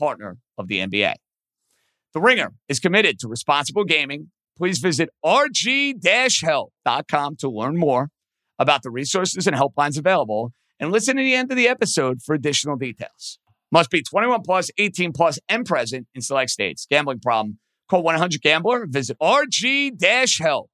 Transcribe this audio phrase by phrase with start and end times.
[0.00, 1.14] partner of the NBA.
[2.12, 4.32] The Ringer is committed to responsible gaming.
[4.56, 8.10] Please visit rg-help.com to learn more
[8.58, 12.34] about the resources and helplines available and listen to the end of the episode for
[12.34, 13.38] additional details.
[13.70, 16.88] Must be 21 plus, 18 plus, and present in select states.
[16.90, 17.60] Gambling problem?
[17.88, 18.86] Call 100 Gambler.
[18.88, 20.70] Visit rg-help.com.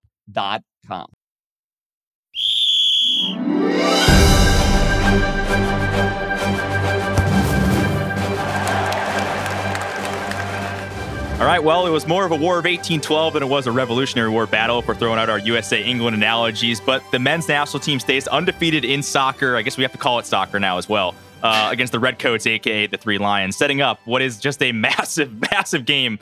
[11.39, 13.71] All right, well, it was more of a war of 1812 than it was a
[13.71, 16.81] Revolutionary War battle if we're throwing out our USA England analogies.
[16.81, 19.55] But the men's national team stays undefeated in soccer.
[19.55, 21.15] I guess we have to call it soccer now as well.
[21.43, 25.31] Uh, against the Redcoats, aka the Three Lions, setting up what is just a massive,
[25.53, 26.19] massive game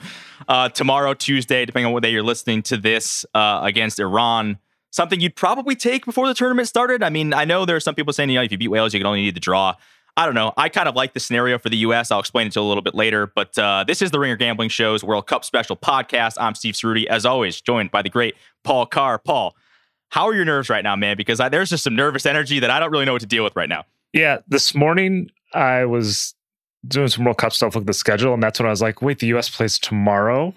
[0.49, 4.57] uh, tomorrow, Tuesday, depending on what day you're listening to this, uh, against Iran.
[4.91, 7.01] Something you'd probably take before the tournament started.
[7.03, 8.93] I mean, I know there are some people saying, you know, if you beat Wales,
[8.93, 9.75] you can only need the draw.
[10.17, 10.53] I don't know.
[10.55, 12.09] I kind of like the scenario for the U.S.
[12.09, 13.27] I'll explain it to a little bit later.
[13.27, 16.35] But uh, this is the Ringer Gambling Show's World Cup special podcast.
[16.39, 19.19] I'm Steve Ceruti, as always, joined by the great Paul Carr.
[19.19, 19.55] Paul,
[20.09, 21.17] how are your nerves right now, man?
[21.17, 23.43] Because I, there's just some nervous energy that I don't really know what to deal
[23.43, 23.83] with right now.
[24.13, 26.33] Yeah, this morning I was
[26.87, 29.19] doing some World Cup stuff, at the schedule, and that's when I was like, wait,
[29.19, 29.49] the U.S.
[29.49, 30.53] plays tomorrow,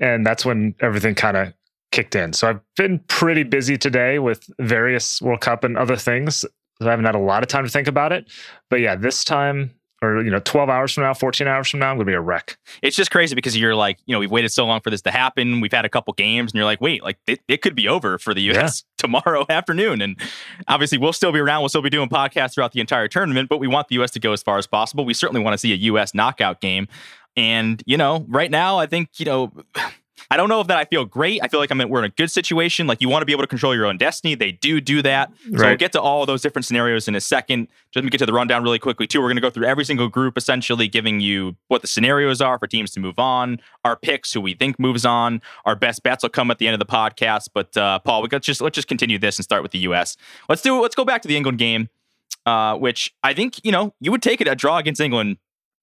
[0.00, 1.52] and that's when everything kind of
[1.90, 2.32] kicked in.
[2.32, 6.44] So I've been pretty busy today with various World Cup and other things.
[6.86, 8.30] I haven't had a lot of time to think about it.
[8.70, 11.90] But yeah, this time or you know 12 hours from now 14 hours from now
[11.90, 12.56] i'm gonna be a wreck.
[12.82, 15.10] It's just crazy because you're like you know we've waited so long for this to
[15.10, 15.60] happen.
[15.60, 18.18] We've had a couple games and you're like wait like it, it could be over
[18.18, 18.94] for the us yeah.
[18.98, 20.00] tomorrow afternoon.
[20.00, 20.20] And
[20.68, 21.62] obviously we'll still be around.
[21.62, 24.20] We'll still be doing podcasts throughout the entire tournament but we want the us to
[24.20, 25.04] go as far as possible.
[25.04, 26.88] We certainly want to see a us knockout game.
[27.36, 29.52] And you know right now i think you know
[30.30, 31.40] I don't know if that I feel great.
[31.42, 32.86] I feel like I'm in, we're in a good situation.
[32.86, 34.34] Like you want to be able to control your own destiny.
[34.34, 35.32] They do do that.
[35.44, 35.68] So right.
[35.68, 37.66] we'll get to all of those different scenarios in a second.
[37.66, 39.20] Just let me get to the rundown really quickly too.
[39.20, 42.58] We're going to go through every single group, essentially giving you what the scenarios are
[42.58, 46.22] for teams to move on, our picks, who we think moves on, our best bets
[46.22, 47.48] will come at the end of the podcast.
[47.54, 50.16] But uh, Paul, we got just let's just continue this and start with the U.S.
[50.48, 50.80] Let's do.
[50.80, 51.88] Let's go back to the England game.
[52.46, 55.36] Uh, which I think you know you would take it a draw against England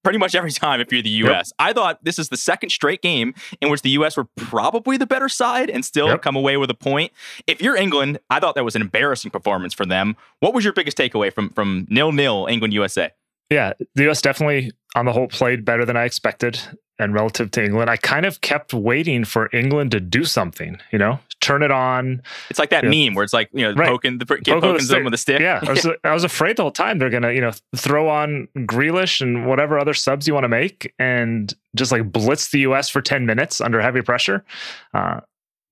[0.05, 1.51] pretty much every time if you're the U.S.
[1.59, 1.67] Yep.
[1.67, 4.15] I thought this is the second straight game in which the U.S.
[4.15, 6.21] were probably the better side and still yep.
[6.21, 7.11] come away with a point.
[7.47, 10.15] If you're England, I thought that was an embarrassing performance for them.
[10.41, 13.11] What was your biggest takeaway from from nil nil England USA?
[13.49, 14.21] Yeah, the U.S.
[14.21, 16.59] definitely on the whole played better than I expected
[16.97, 20.99] and relative to England, I kind of kept waiting for England to do something, you
[20.99, 22.21] know, turn it on.
[22.49, 23.15] It's like that meme know.
[23.17, 23.89] where it's like, you know, right.
[23.89, 25.41] poking the get poking them with a stick.
[25.41, 25.59] Yeah.
[25.61, 28.47] I was, I was afraid the whole time they're going to, you know, throw on
[28.59, 32.89] Grealish and whatever other subs you want to make and just like blitz the US
[32.89, 34.45] for 10 minutes under heavy pressure.
[34.93, 35.19] Uh,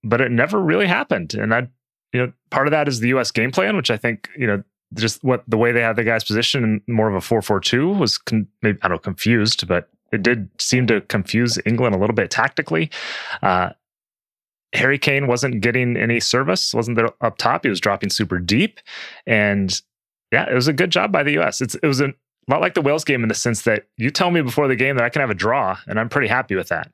[0.03, 1.33] but it never really happened.
[1.33, 1.67] And I,
[2.11, 4.63] you know, part of that is the US game plan, which I think, you know,
[4.93, 8.17] just what the way they had the guys positioned in more of a 4-4-2 was
[8.17, 12.15] con- maybe I don't know confused, but it did seem to confuse England a little
[12.15, 12.89] bit tactically.
[13.41, 13.71] Uh,
[14.73, 17.63] Harry Kane wasn't getting any service, wasn't there up top.
[17.63, 18.79] He was dropping super deep.
[19.27, 19.79] And
[20.31, 21.61] yeah, it was a good job by the US.
[21.61, 22.13] It's, it was a
[22.47, 24.95] lot like the Wales game in the sense that you tell me before the game
[24.97, 26.91] that I can have a draw, and I'm pretty happy with that.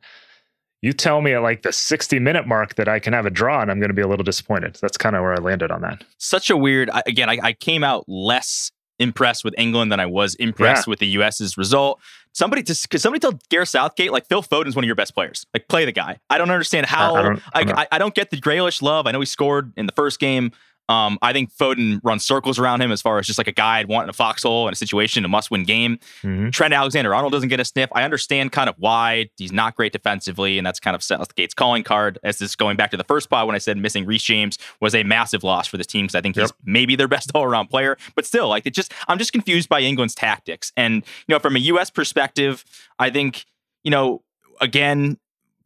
[0.82, 3.62] You tell me at like the 60 minute mark that I can have a draw,
[3.62, 4.78] and I'm going to be a little disappointed.
[4.82, 6.04] That's kind of where I landed on that.
[6.18, 10.36] Such a weird, again, I, I came out less impressed with England than I was
[10.36, 10.92] impressed yeah.
[10.92, 12.00] with the US's result.
[12.34, 15.46] Somebody just could somebody tell Gareth Southgate like Phil Foden's one of your best players.
[15.54, 16.20] Like play the guy.
[16.30, 17.16] I don't understand how.
[17.16, 17.24] I, I,
[17.64, 19.08] don't, I, I, don't get the Grealish love.
[19.08, 20.52] I know he scored in the first game.
[20.90, 23.86] Um, I think Foden runs circles around him as far as just like a guy
[23.88, 26.00] wanting a foxhole in a situation, a must win game.
[26.24, 26.50] Mm-hmm.
[26.50, 27.90] Trent Alexander Arnold doesn't get a sniff.
[27.94, 31.84] I understand kind of why he's not great defensively, and that's kind of Southgate's calling
[31.84, 32.18] card.
[32.24, 34.96] As this going back to the first spot when I said missing Reece James was
[34.96, 36.46] a massive loss for this team because I think yep.
[36.46, 39.70] he's maybe their best all around player, but still, like it just I'm just confused
[39.70, 40.74] by England's tactics.
[40.76, 40.96] And
[41.28, 41.92] you know, from a U.S.
[41.92, 42.66] perspective,
[42.98, 43.46] I think
[43.84, 44.24] you know
[44.60, 45.18] again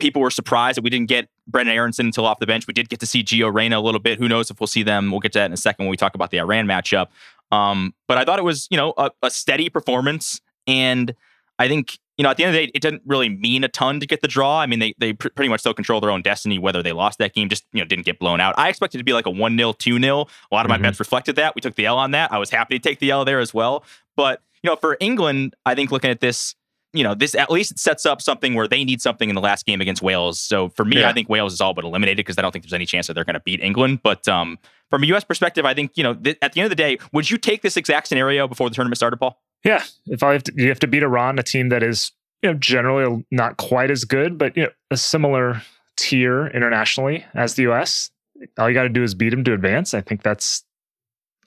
[0.03, 2.67] people were surprised that we didn't get Brendan Aaronson until off the bench.
[2.67, 4.19] We did get to see Gio Reyna a little bit.
[4.19, 5.11] Who knows if we'll see them?
[5.11, 7.07] We'll get to that in a second when we talk about the Iran matchup.
[7.51, 10.41] Um, but I thought it was, you know, a, a, steady performance.
[10.67, 11.15] And
[11.57, 13.69] I think, you know, at the end of the day, it didn't really mean a
[13.69, 14.59] ton to get the draw.
[14.59, 17.19] I mean, they, they pr- pretty much still control their own destiny, whether they lost
[17.19, 18.55] that game, just, you know, didn't get blown out.
[18.57, 20.19] I expected to be like a 1 0, 2 0.
[20.19, 20.83] A lot of my mm-hmm.
[20.83, 21.55] bets reflected that.
[21.55, 22.33] We took the L on that.
[22.33, 23.85] I was happy to take the L there as well.
[24.17, 26.55] But, you know, for England, I think looking at this,
[26.93, 29.41] you know, this at least it sets up something where they need something in the
[29.41, 30.39] last game against Wales.
[30.39, 31.09] So for me, yeah.
[31.09, 33.13] I think Wales is all but eliminated because I don't think there's any chance that
[33.13, 34.01] they're going to beat England.
[34.03, 34.59] But um,
[34.89, 35.23] from a U.S.
[35.23, 37.63] perspective, I think you know, th- at the end of the day, would you take
[37.63, 39.41] this exact scenario before the tournament started, Paul?
[39.63, 42.11] Yeah, if I have to, you have to beat Iran, a team that is
[42.43, 45.63] you know generally not quite as good, but you know a similar
[45.97, 48.11] tier internationally as the U.S.
[48.59, 49.93] All you got to do is beat them to advance.
[49.93, 50.63] I think that's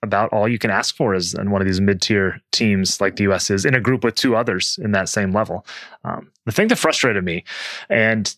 [0.03, 3.25] about all you can ask for is in one of these mid-tier teams like the
[3.25, 3.51] U.S.
[3.51, 5.67] is in a group with two others in that same level.
[6.05, 7.45] Um, the thing that frustrated me,
[7.89, 8.35] and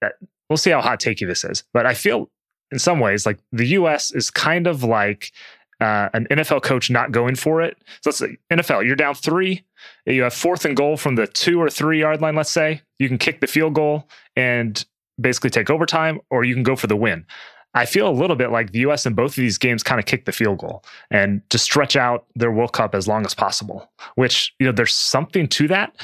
[0.00, 0.14] that,
[0.48, 2.30] we'll see how hot takey this is, but I feel
[2.70, 4.12] in some ways like the U.S.
[4.12, 5.32] is kind of like
[5.80, 7.78] uh, an NFL coach not going for it.
[8.02, 9.64] So let's say NFL, you're down three,
[10.06, 12.34] you have fourth and goal from the two or three yard line.
[12.34, 14.84] Let's say you can kick the field goal and
[15.20, 17.26] basically take overtime, or you can go for the win.
[17.74, 20.06] I feel a little bit like the US in both of these games kind of
[20.06, 23.90] kicked the field goal and to stretch out their World Cup as long as possible,
[24.16, 25.96] which, you know, there's something to that.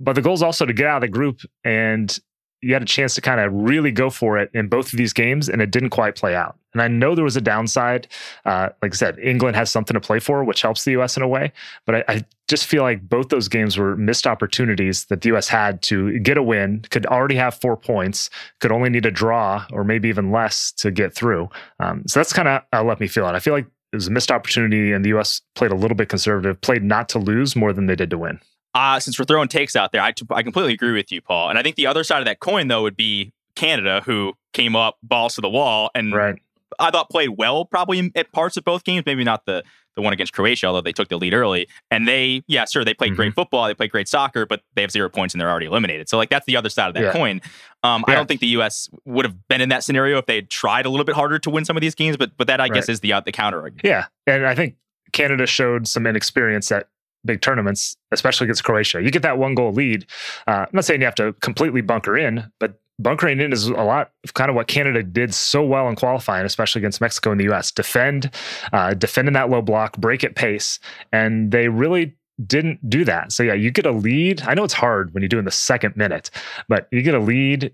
[0.00, 2.18] But the goal is also to get out of the group and
[2.64, 5.12] you had a chance to kind of really go for it in both of these
[5.12, 6.58] games, and it didn't quite play out.
[6.74, 8.08] And I know there was a downside.
[8.44, 11.16] Uh, like I said, England has something to play for, which helps the U.S.
[11.16, 11.52] in a way.
[11.86, 15.48] But I, I, just feel like both those games were missed opportunities that the U.S.
[15.48, 16.84] had to get a win.
[16.90, 18.28] Could already have four points.
[18.60, 21.48] Could only need a draw or maybe even less to get through.
[21.80, 23.32] Um, so that's kind of how let me feel it.
[23.32, 25.40] I feel like it was a missed opportunity, and the U.S.
[25.54, 28.40] played a little bit conservative, played not to lose more than they did to win.
[28.74, 31.48] Uh, since we're throwing takes out there, I, I completely agree with you, Paul.
[31.48, 34.74] And I think the other side of that coin, though, would be Canada, who came
[34.74, 36.36] up balls to the wall and right.
[36.78, 39.04] I thought played well probably at parts of both games.
[39.06, 41.68] Maybe not the the one against Croatia, although they took the lead early.
[41.90, 43.16] And they, yeah, sure, they played mm-hmm.
[43.16, 46.08] great football, they played great soccer, but they have zero points and they're already eliminated.
[46.08, 47.12] So like that's the other side of that yeah.
[47.12, 47.40] coin.
[47.82, 48.14] Um, yeah.
[48.14, 48.88] I don't think the U.S.
[49.04, 51.50] would have been in that scenario if they had tried a little bit harder to
[51.50, 52.16] win some of these games.
[52.16, 52.72] But but that I right.
[52.72, 53.84] guess is the uh, the counter argument.
[53.84, 54.76] Yeah, and I think
[55.12, 56.88] Canada showed some inexperience at
[57.24, 59.02] big tournaments, especially against Croatia.
[59.02, 60.06] You get that one goal lead.
[60.46, 63.72] Uh, I'm not saying you have to completely bunker in, but bunkering in is a
[63.72, 67.40] lot of kind of what Canada did so well in qualifying, especially against Mexico and
[67.40, 67.70] the U.S.
[67.70, 68.30] Defend,
[68.72, 70.78] uh, defend in that low block, break at pace,
[71.12, 72.14] and they really
[72.46, 73.32] didn't do that.
[73.32, 74.42] So yeah, you get a lead.
[74.42, 76.30] I know it's hard when you do in the second minute,
[76.68, 77.72] but you get a lead.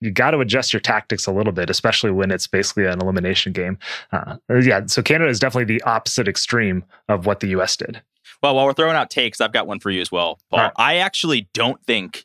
[0.00, 3.52] You got to adjust your tactics a little bit, especially when it's basically an elimination
[3.52, 3.78] game.
[4.12, 7.76] Uh, yeah, so Canada is definitely the opposite extreme of what the U.S.
[7.76, 8.00] did.
[8.42, 10.60] Well, while we're throwing out takes, I've got one for you as well, Paul.
[10.60, 10.72] Right.
[10.76, 12.24] I actually don't think.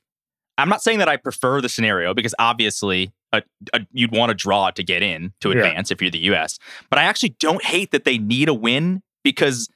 [0.57, 3.43] I'm not saying that I prefer the scenario because obviously a,
[3.73, 5.93] a, you'd want to draw to get in to advance yeah.
[5.95, 6.59] if you're the U.S.
[6.89, 9.69] But I actually don't hate that they need a win because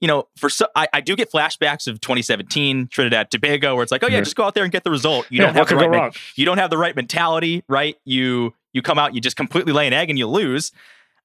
[0.00, 3.92] you know, for so I, I, do get flashbacks of 2017 Trinidad Tobago, where it's
[3.92, 5.28] like, oh yeah, just go out there and get the result.
[5.30, 7.96] You yeah, don't have the right, you don't have the right mentality, right?
[8.04, 10.72] You you come out, you just completely lay an egg and you lose.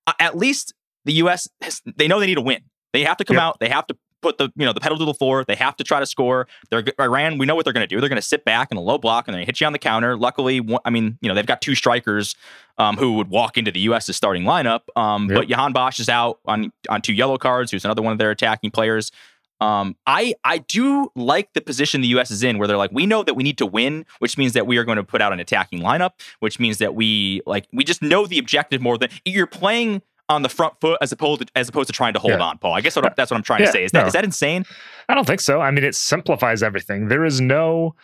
[0.05, 1.49] Uh, at least the U.S.
[1.61, 2.61] Has, they know they need a win.
[2.93, 3.43] They have to come yep.
[3.43, 3.59] out.
[3.59, 5.43] They have to put the you know the pedal to the floor.
[5.45, 6.47] They have to try to score.
[6.69, 7.37] They're Iran.
[7.37, 7.99] We know what they're going to do.
[7.99, 9.67] They're going to sit back in a low block and they're going to hit you
[9.67, 10.17] on the counter.
[10.17, 12.35] Luckily, I mean you know they've got two strikers
[12.77, 14.81] um, who would walk into the U.S.'s starting lineup.
[14.95, 15.39] Um, yep.
[15.39, 17.71] But Johan Bosch is out on on two yellow cards.
[17.71, 19.11] Who's another one of their attacking players.
[19.59, 22.29] Um, I I do like the position the U.S.
[22.29, 24.67] is in, where they're like, we know that we need to win, which means that
[24.67, 27.83] we are going to put out an attacking lineup, which means that we like we
[27.83, 31.47] just know the objective more than you're playing on the front foot as opposed to,
[31.55, 32.45] as opposed to trying to hold yeah.
[32.45, 32.73] on, Paul.
[32.73, 33.83] I guess what, that's what I'm trying yeah, to say.
[33.83, 34.07] Is that no.
[34.07, 34.65] is that insane?
[35.09, 35.61] I don't think so.
[35.61, 37.07] I mean, it simplifies everything.
[37.07, 37.95] There is no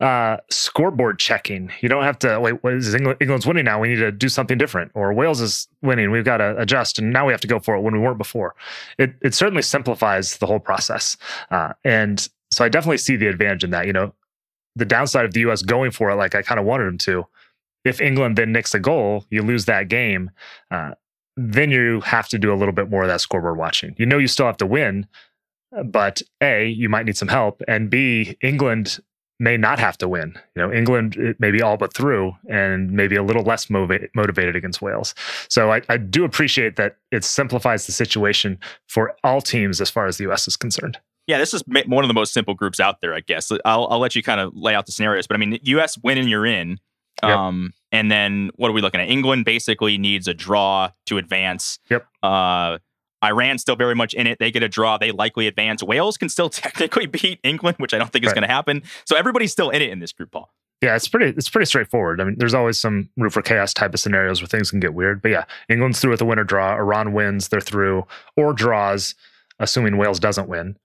[0.00, 1.70] uh, scoreboard checking.
[1.80, 2.62] You don't have to wait.
[2.62, 3.80] What is England, England's winning now?
[3.80, 4.90] We need to do something different.
[4.94, 6.10] Or Wales is winning.
[6.10, 8.18] We've got to adjust, and now we have to go for it when we weren't
[8.18, 8.54] before.
[8.98, 11.16] It it certainly simplifies the whole process,
[11.50, 13.86] uh, and so I definitely see the advantage in that.
[13.86, 14.14] You know,
[14.76, 15.62] the downside of the U.S.
[15.62, 17.26] going for it, like I kind of wanted them to.
[17.84, 20.30] If England then nicks a goal, you lose that game.
[20.70, 20.92] Uh,
[21.36, 23.94] then you have to do a little bit more of that scoreboard watching.
[23.98, 25.06] You know, you still have to win,
[25.84, 27.62] but A, you might need some help.
[27.68, 28.98] And B, England
[29.40, 30.38] may not have to win.
[30.54, 34.82] You know, England maybe all but through and maybe a little less motiva- motivated against
[34.82, 35.14] Wales.
[35.48, 40.06] So I, I do appreciate that it simplifies the situation for all teams as far
[40.06, 40.46] as the U.S.
[40.46, 40.98] is concerned.
[41.26, 43.50] Yeah, this is one of the most simple groups out there, I guess.
[43.64, 45.96] I'll, I'll let you kind of lay out the scenarios, but I mean, U.S.
[46.02, 46.78] win and you're in.
[47.22, 47.36] Yep.
[47.36, 49.08] Um, and then what are we looking at?
[49.08, 51.78] England basically needs a draw to advance.
[51.88, 52.06] Yep.
[52.22, 52.78] Uh,
[53.22, 54.38] Iran still very much in it.
[54.38, 54.96] They get a draw.
[54.96, 55.82] They likely advance.
[55.82, 58.82] Wales can still technically beat England, which I don't think is going to happen.
[59.04, 60.50] So everybody's still in it in this group, Paul.
[60.82, 62.22] Yeah, it's pretty it's pretty straightforward.
[62.22, 64.94] I mean, there's always some room for chaos type of scenarios where things can get
[64.94, 65.20] weird.
[65.20, 66.74] But yeah, England's through with a winner draw.
[66.74, 69.14] Iran wins, they're through, or draws,
[69.58, 70.76] assuming Wales doesn't win.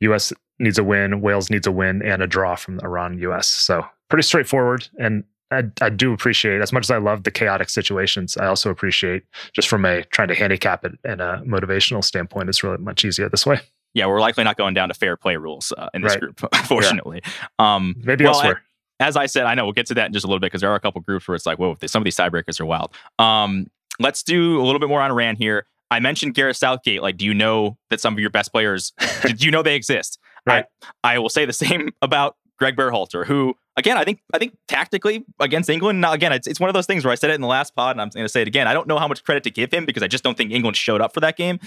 [0.00, 3.48] US needs a win, Wales needs a win, and a draw from Iran US.
[3.48, 4.88] So pretty straightforward.
[4.98, 8.36] And I, I do appreciate as much as I love the chaotic situations.
[8.36, 12.48] I also appreciate just from a trying to handicap it and a motivational standpoint.
[12.48, 13.60] It's really much easier this way.
[13.94, 16.20] Yeah, we're likely not going down to fair play rules uh, in this right.
[16.20, 17.20] group, unfortunately.
[17.24, 17.76] Yeah.
[17.76, 18.62] Um, Maybe well, elsewhere.
[19.00, 20.46] I, as I said, I know we'll get to that in just a little bit
[20.46, 22.66] because there are a couple groups where it's like, whoa, some of these tiebreakers are
[22.66, 22.94] wild.
[23.18, 23.66] Um,
[23.98, 25.66] let's do a little bit more on Iran here.
[25.90, 27.02] I mentioned Gareth Southgate.
[27.02, 28.92] Like, do you know that some of your best players?
[29.22, 30.18] do you know they exist?
[30.46, 30.64] Right.
[31.04, 34.56] I, I will say the same about Greg Berhalter, who again, I think I think
[34.68, 36.00] tactically against England.
[36.00, 37.74] Now, again, it's it's one of those things where I said it in the last
[37.74, 38.66] pod, and I'm going to say it again.
[38.66, 40.76] I don't know how much credit to give him because I just don't think England
[40.76, 41.58] showed up for that game.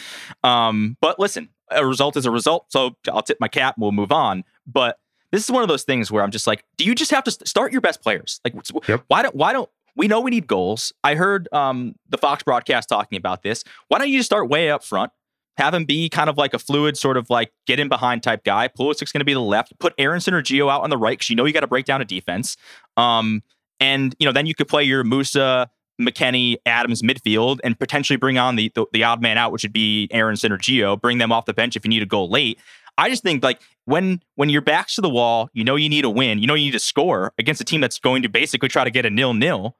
[0.43, 3.91] Um, but listen, a result is a result, so I'll tip my cap and we'll
[3.91, 4.43] move on.
[4.67, 4.99] But
[5.31, 7.31] this is one of those things where I'm just like, do you just have to
[7.31, 8.39] start your best players?
[8.43, 8.55] Like,
[8.87, 9.03] yep.
[9.07, 10.93] why don't why don't we know we need goals?
[11.03, 13.63] I heard um, the Fox broadcast talking about this.
[13.87, 15.11] Why don't you just start Weah up front?
[15.57, 18.43] Have him be kind of like a fluid, sort of like get in behind type
[18.43, 18.67] guy.
[18.67, 19.77] Pulisic's going to be the left.
[19.79, 21.85] Put Aaronson or Gio out on the right because you know you got to break
[21.85, 22.57] down a defense.
[22.97, 23.41] Um,
[23.79, 25.67] and you know then you could play your Musah,
[25.99, 29.73] McKennie, Adams midfield, and potentially bring on the, the, the odd man out, which would
[29.73, 30.99] be Aaronson or Gio.
[30.99, 32.59] Bring them off the bench if you need to go late.
[32.97, 36.05] I just think like when when your back's to the wall, you know you need
[36.05, 36.39] a win.
[36.39, 38.91] You know you need to score against a team that's going to basically try to
[38.91, 39.75] get a nil nil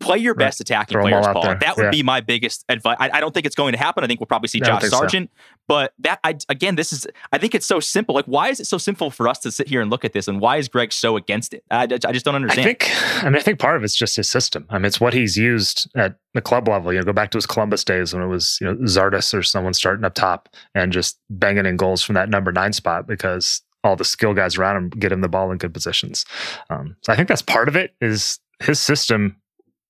[0.00, 1.56] play your best attacking Throw players, Paul.
[1.60, 1.90] That would yeah.
[1.90, 2.96] be my biggest advice.
[3.00, 4.04] I, I, don't think it's going to happen.
[4.04, 5.30] I think we'll probably see Josh Sargent.
[5.32, 5.42] So.
[5.66, 8.14] But that I, again, this is I think it's so simple.
[8.14, 10.28] Like, why is it so simple for us to sit here and look at this?
[10.28, 11.64] And why is Greg so against it?
[11.70, 12.66] I, I just don't understand.
[12.66, 14.66] I think I mean I think part of it's just his system.
[14.70, 16.92] I mean, it's what he's used at the club level.
[16.92, 19.42] You know, go back to his Columbus days when it was you know Zardes or
[19.42, 23.62] someone starting up top and just banging in goals from that number nine spot because
[23.84, 26.24] all the skill guys around him get him the ball in good positions.
[26.70, 27.94] Um, so I think that's part of it.
[28.00, 29.36] Is his system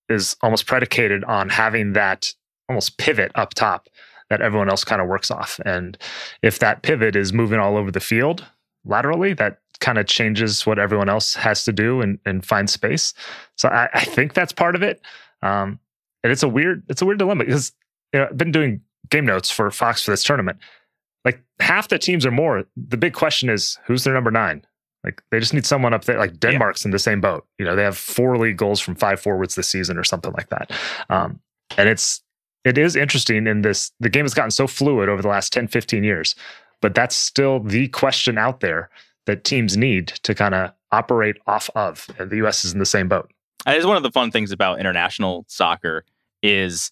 [0.09, 2.33] is almost predicated on having that
[2.69, 3.89] almost pivot up top
[4.31, 5.59] that everyone else kind of works off.
[5.65, 5.97] And
[6.43, 8.45] if that pivot is moving all over the field
[8.85, 13.15] laterally, that kind of changes what everyone else has to do and, and find space.
[13.57, 15.01] So I, I think that's part of it.
[15.43, 15.79] Um,
[16.23, 17.73] and it's a weird, it's a weird dilemma because
[18.13, 20.59] you know, I've been doing game notes for Fox for this tournament.
[21.25, 24.65] Like half the teams or more, the big question is who's their number nine?
[25.05, 26.19] Like they just need someone up there.
[26.19, 26.89] Like Denmark's yeah.
[26.89, 27.47] in the same boat.
[27.59, 30.49] You know, they have four league goals from five forwards this season or something like
[30.49, 30.73] that.
[31.09, 31.41] Um,
[31.77, 32.23] and it's
[32.65, 33.93] it is interesting in this.
[34.01, 36.35] The game has gotten so fluid over the last 10, 15 years,
[36.81, 38.91] but that's still the question out there
[39.27, 42.09] that teams need to kind of operate off of.
[42.19, 42.65] And the U.S.
[42.65, 43.31] is in the same boat.
[43.65, 46.05] That is one of the fun things about international soccer
[46.43, 46.91] is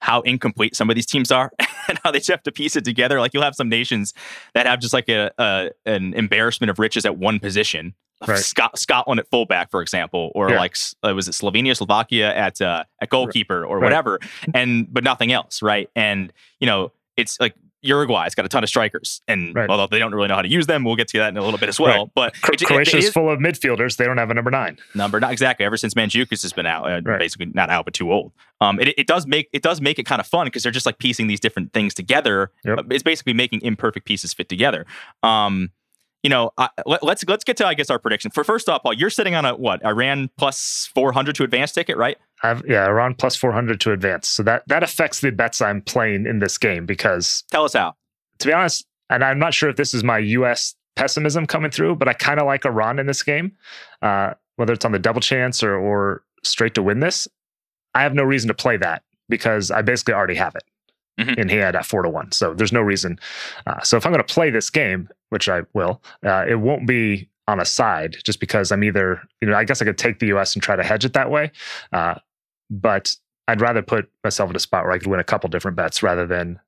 [0.00, 1.50] how incomplete some of these teams are
[1.88, 3.20] and how they just have to piece it together.
[3.20, 4.14] Like you'll have some nations
[4.54, 7.94] that have just like a, a an embarrassment of riches at one position.
[8.26, 8.38] Right.
[8.38, 10.58] Scot- Scotland at fullback, for example, or yeah.
[10.58, 13.84] like uh, was it Slovenia, Slovakia at uh, at goalkeeper or right.
[13.84, 14.18] whatever,
[14.54, 15.88] and but nothing else, right?
[15.94, 19.70] And you know, it's like Uruguay's got a ton of strikers, and right.
[19.70, 21.42] although they don't really know how to use them, we'll get to that in a
[21.42, 22.10] little bit as well.
[22.16, 22.32] Right.
[22.34, 24.78] But Croatia's it, it, full of midfielders; they don't have a number nine.
[24.94, 25.64] Number not exactly.
[25.64, 27.18] Ever since Mandzukic has been out, uh, right.
[27.18, 28.32] basically not out but too old.
[28.60, 30.86] Um, it, it does make it does make it kind of fun because they're just
[30.86, 32.50] like piecing these different things together.
[32.64, 32.86] Yep.
[32.90, 34.84] It's basically making imperfect pieces fit together.
[35.22, 35.70] Um,
[36.24, 38.32] you know, I, let, us let's, let's get to I guess our prediction.
[38.32, 41.72] For first off, Paul, you're sitting on a what Iran plus four hundred to advance
[41.72, 42.18] ticket, right?
[42.42, 44.28] I've, yeah, Iran plus four hundred to advance.
[44.28, 47.94] So that that affects the bets I'm playing in this game because tell us how
[48.38, 50.74] to be honest, and I'm not sure if this is my U.S.
[50.96, 53.52] pessimism coming through, but I kind of like Iran in this game,
[54.02, 57.26] uh, whether it's on the double chance or or straight to win this.
[57.94, 60.62] I have no reason to play that because I basically already have it
[61.18, 61.40] mm-hmm.
[61.40, 62.32] in hand at four to one.
[62.32, 63.18] So there's no reason.
[63.66, 66.86] Uh, so if I'm going to play this game, which I will, uh, it won't
[66.86, 70.18] be on a side just because I'm either, you know, I guess I could take
[70.18, 71.50] the US and try to hedge it that way.
[71.92, 72.14] Uh,
[72.70, 73.14] but
[73.46, 76.02] I'd rather put myself in a spot where I could win a couple different bets
[76.02, 76.60] rather than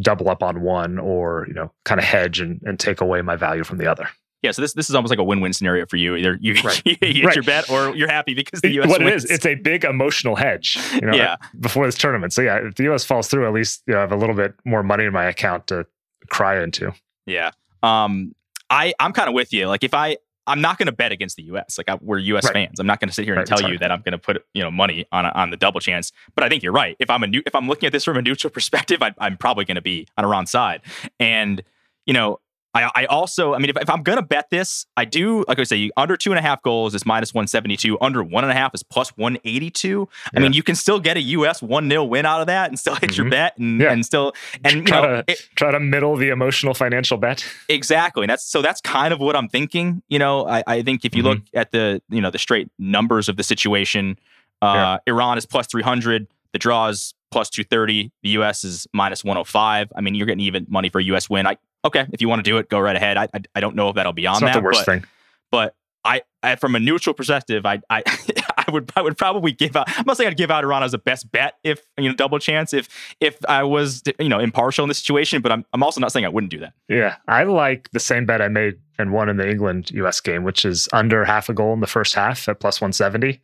[0.00, 3.36] double up on one or you know kind of hedge and, and take away my
[3.36, 4.08] value from the other
[4.44, 6.16] yeah, so this this is almost like a win-win scenario for you.
[6.16, 6.82] Either you, right.
[6.84, 7.34] you hit right.
[7.34, 9.24] your bet or you're happy because the US What wins.
[9.24, 10.78] it is, it's a big emotional hedge.
[10.92, 11.36] You know, yeah.
[11.58, 14.02] Before this tournament, so yeah, if the US falls through, at least you know, I
[14.02, 15.86] have a little bit more money in my account to
[16.28, 16.92] cry into.
[17.26, 17.52] Yeah.
[17.82, 18.34] Um.
[18.68, 19.66] I I'm kind of with you.
[19.66, 21.78] Like if I I'm not going to bet against the U.S.
[21.78, 22.44] Like I, we're U.S.
[22.44, 22.52] Right.
[22.52, 22.78] fans.
[22.80, 23.80] I'm not going to sit here and Right, tell you hard.
[23.80, 26.12] that I'm going to put you know money on on the double chance.
[26.34, 26.96] But I think you're right.
[26.98, 29.36] If I'm a new, if I'm looking at this from a neutral perspective, I, I'm
[29.36, 30.82] probably going to be on Iran's side.
[31.18, 31.62] And
[32.06, 32.40] you know,
[32.74, 35.58] I, I also, I mean, if, if I'm going to bet this, I do like
[35.60, 37.96] I say, under two and a half goals is minus 172.
[38.00, 40.08] Under one and a half is plus 182.
[40.34, 41.62] I mean, you can still get a U.S.
[41.62, 43.30] one 0 win out of that and still hit your Mhm.
[43.30, 43.92] bet and Yeah.
[43.92, 44.32] and still
[44.64, 45.22] and you try know.
[45.22, 47.44] to it- try to middle the emotional financial bet.
[47.68, 48.24] Exactly.
[48.24, 50.02] And that's so that's kind of what I'm thinking.
[50.08, 51.28] You know, I, I think if you Mm-hmm.
[51.30, 54.18] look at the, you know, the straight numbers of the situation,
[54.62, 59.92] uh, Iran is plus 300, the draw is plus 230, the US is minus 105.
[59.96, 61.46] I mean, you're getting even money for a US win.
[61.46, 63.16] I okay, if you want to do it, go right ahead.
[63.16, 64.92] I I, I don't know if that'll be on It's not that, the worst but,
[64.92, 65.04] thing.
[65.50, 68.02] but I, I from a neutral perspective, I I
[68.58, 69.86] I would I would probably give out.
[69.98, 72.38] I'm not saying I'd give out Iran as a best bet if you know double
[72.38, 72.88] chance if
[73.20, 76.24] if I was you know impartial in the situation, but I'm I'm also not saying
[76.26, 76.74] I wouldn't do that.
[76.88, 80.44] Yeah, I like the same bet I made and won in the England US game,
[80.44, 83.40] which is under half a goal in the first half at plus 170,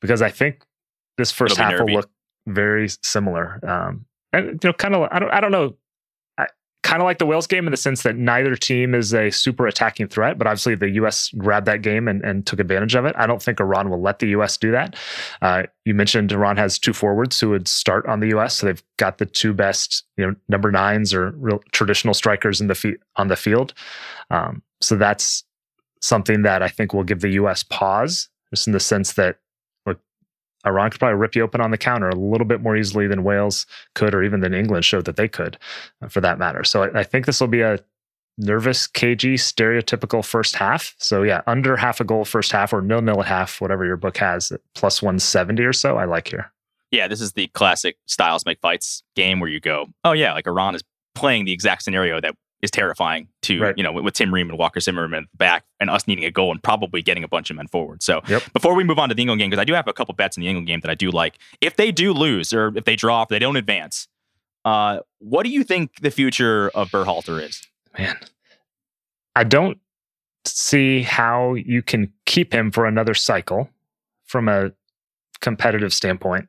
[0.00, 0.64] because I think
[1.16, 2.10] this 1st It'll half will look
[2.46, 3.60] very similar.
[3.62, 5.76] Um, and you know, kind of, I don't, I don't know.
[6.90, 9.64] Kind of like the Wales game in the sense that neither team is a super
[9.68, 11.28] attacking threat, but obviously the U.S.
[11.38, 13.14] grabbed that game and, and took advantage of it.
[13.16, 14.56] I don't think Iran will let the U.S.
[14.56, 14.96] do that.
[15.40, 18.82] Uh, you mentioned Iran has two forwards who would start on the U.S., so they've
[18.96, 22.96] got the two best, you know, number nines or real traditional strikers in the fe-
[23.14, 23.72] on the field.
[24.30, 25.44] Um, so that's
[26.00, 27.62] something that I think will give the U.S.
[27.62, 29.36] pause, just in the sense that
[30.66, 33.24] Iran could probably rip you open on the counter a little bit more easily than
[33.24, 35.58] Wales could, or even than England showed that they could,
[36.02, 36.64] uh, for that matter.
[36.64, 37.78] So I, I think this will be a
[38.38, 40.94] nervous, cagey, stereotypical first half.
[40.98, 44.16] So yeah, under half a goal first half or nil nil half, whatever your book
[44.18, 45.96] has, plus one seventy or so.
[45.96, 46.52] I like here.
[46.90, 50.46] Yeah, this is the classic styles make fights game where you go, oh yeah, like
[50.46, 50.82] Iran is
[51.14, 53.74] playing the exact scenario that is terrifying to Right.
[53.78, 56.50] you know with, with Tim Ream and Walker Zimmerman back and us needing a goal
[56.50, 58.02] and probably getting a bunch of men forward.
[58.02, 58.42] So Yep.
[58.52, 60.36] before we move on to the England game, because I do have a couple bets
[60.36, 61.38] in the England game that I do like.
[61.60, 64.08] If they do lose or if they draw, if they don't advance,
[64.64, 67.62] uh, what do you think the future of Berhalter is?
[67.98, 68.16] Man,
[69.34, 69.78] I don't
[70.44, 73.68] see how you can keep him for another cycle
[74.26, 74.72] from a
[75.40, 76.48] competitive standpoint.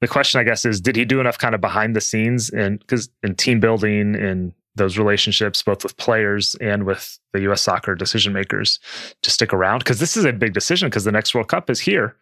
[0.00, 2.78] The question, I guess, is did he do enough kind of behind the scenes and
[2.80, 7.62] because in team building and those relationships, both with players and with the U.S.
[7.62, 8.78] soccer decision makers,
[9.22, 9.80] to stick around?
[9.80, 12.16] Because this is a big decision because the next World Cup is here.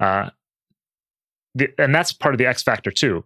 [0.00, 0.30] Uh,
[1.54, 3.24] the, and that's part of the X factor, too.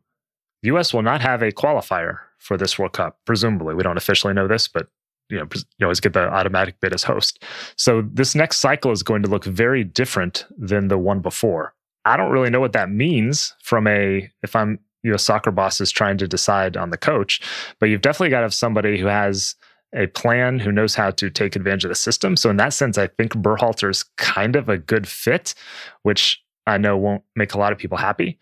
[0.63, 0.93] The U.S.
[0.93, 3.75] will not have a qualifier for this World Cup, presumably.
[3.75, 4.89] We don't officially know this, but
[5.31, 5.47] you know,
[5.79, 7.45] you always get the automatic bid as host.
[7.77, 11.73] So this next cycle is going to look very different than the one before.
[12.05, 15.23] I don't really know what that means from a if I'm U.S.
[15.23, 17.41] soccer bosses trying to decide on the coach,
[17.79, 19.55] but you've definitely got to have somebody who has
[19.95, 22.37] a plan, who knows how to take advantage of the system.
[22.37, 25.55] So in that sense, I think Berhalter is kind of a good fit,
[26.03, 28.39] which I know won't make a lot of people happy.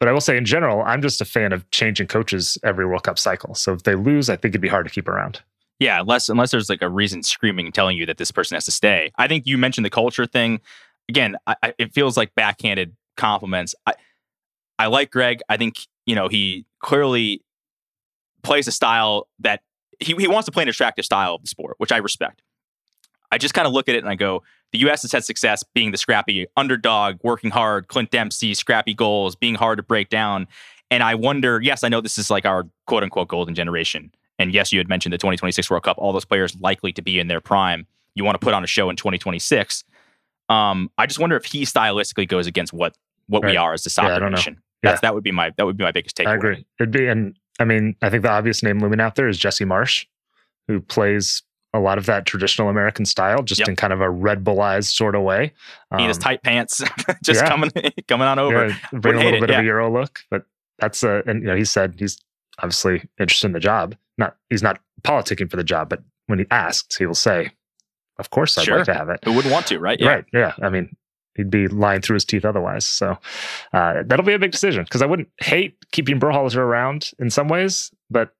[0.00, 3.02] But I will say, in general, I'm just a fan of changing coaches every World
[3.02, 3.54] Cup cycle.
[3.54, 5.42] So if they lose, I think it'd be hard to keep around.
[5.80, 8.72] Yeah, unless unless there's like a reason screaming telling you that this person has to
[8.72, 9.12] stay.
[9.16, 10.60] I think you mentioned the culture thing.
[11.08, 13.74] Again, I, it feels like backhanded compliments.
[13.86, 13.94] I
[14.78, 15.40] I like Greg.
[15.48, 17.42] I think you know he clearly
[18.42, 19.62] plays a style that
[20.00, 22.42] he he wants to play an attractive style of the sport, which I respect.
[23.30, 25.02] I just kind of look at it and I go, the U.S.
[25.02, 29.76] has had success being the scrappy underdog, working hard, Clint Dempsey, scrappy goals, being hard
[29.76, 30.46] to break down.
[30.90, 34.12] And I wonder, yes, I know this is like our quote unquote golden generation.
[34.38, 37.18] And yes, you had mentioned the 2026 World Cup, all those players likely to be
[37.18, 37.86] in their prime.
[38.14, 39.84] You want to put on a show in 2026.
[40.48, 43.90] Um, I just wonder if he stylistically goes against what what we are as a
[43.90, 44.38] Yeah, soccer don't know.
[44.82, 45.08] That's Yeah.
[45.08, 46.26] that would be my that would be my biggest takeaway.
[46.28, 46.66] I agree.
[46.80, 49.64] It'd be, and I mean, I think the obvious name looming out there is Jesse
[49.64, 50.06] Marsch,
[50.68, 51.42] who plays
[51.74, 53.68] a lot of that traditional American style, just Yep.
[53.68, 55.52] in kind of a Red Bullized sort of way.
[55.96, 56.82] He in his Um, tight pants,
[57.22, 57.48] just yeah.
[57.48, 57.70] coming
[58.08, 58.68] coming on over.
[58.68, 59.58] Yeah, bring a little it, bit yeah.
[59.58, 60.44] of a Euro look, but
[60.78, 62.18] that's a, and you know, he said he's
[62.58, 63.94] obviously interested in the job.
[64.16, 67.50] Not, he's not politicking for the job, but when he asks, he will say,
[68.18, 68.76] "Of course, I'd Sure.
[68.78, 69.98] like to have it." Who wouldn't want to, right?
[70.00, 70.08] Yeah.
[70.08, 70.24] Right?
[70.32, 70.54] Yeah.
[70.62, 70.96] I mean,
[71.38, 72.86] he'd be lying through his teeth otherwise.
[72.86, 73.16] So
[73.72, 77.48] uh, that'll be a big decision because I wouldn't hate keeping Berhalter around in some
[77.48, 78.34] ways, but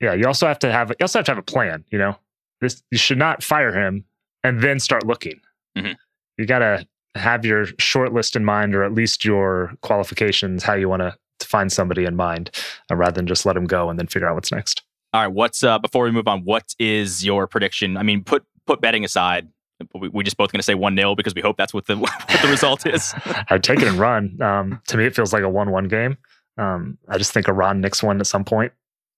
[0.00, 1.84] yeah, you also have to have you also have to have a plan.
[1.90, 2.16] You know,
[2.60, 4.04] this you should not fire him
[4.44, 5.40] and then start looking.
[5.76, 5.96] Mhm.
[6.38, 10.74] You got to have your short list in mind, or at least your qualifications, how
[10.74, 12.50] you want to to find somebody in mind,
[12.90, 14.82] uh, rather than just let him go and then figure out what's next.
[15.12, 15.32] All right.
[15.32, 16.40] What's uh before we move on?
[16.44, 17.96] What is your prediction?
[17.96, 19.48] I mean, put put betting aside.
[19.94, 22.12] We, just both going to say one 0 because we hope that's what the what
[22.42, 23.14] the result is.
[23.48, 24.40] I'd take it and run.
[24.40, 26.16] Um, to me, it feels like a one-one game.
[26.58, 28.72] Um, I just think a Iran nicks one at some point.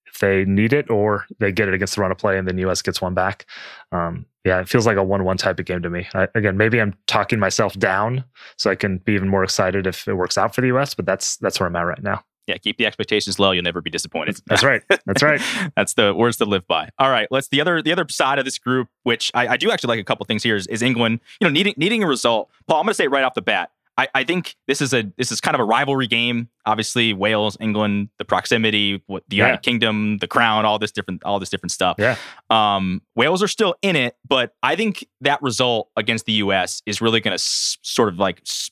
[0.07, 2.59] if they need it, or they get it against the run of play and then
[2.59, 3.47] US gets one back.
[3.93, 6.07] Um, yeah, it feels like a one-one type of game to me.
[6.15, 8.25] I, again, maybe I'm talking myself down
[8.57, 11.07] so I can be even more excited if it works out for the US, but
[11.07, 12.23] that's that's where I'm at right now.
[12.47, 13.53] Yeah, keep the expectations low.
[13.53, 14.39] You'll never be disappointed.
[14.47, 14.83] That's right.
[15.07, 15.41] That's right.
[15.77, 16.91] That's the words to live by.
[16.99, 19.71] All right, let's the other the other side of this group, which I, I do
[19.71, 21.21] actually like a couple things here is, is England.
[21.41, 22.51] You know, needing needing a result.
[22.67, 23.71] Paul, I'm going to say right off the bat.
[23.97, 26.49] I, I think this is a this is kind of a rivalry game.
[26.67, 29.59] Obviously, Wales, England, the proximity, what the United Yeah.
[29.61, 31.95] Kingdom, the crown, all this different all this different stuff.
[31.99, 32.17] Yeah.
[32.51, 36.83] Um, Wales are still in it, but I think that result against the U.S.
[36.87, 38.41] is really going to s- sort of like.
[38.41, 38.71] s-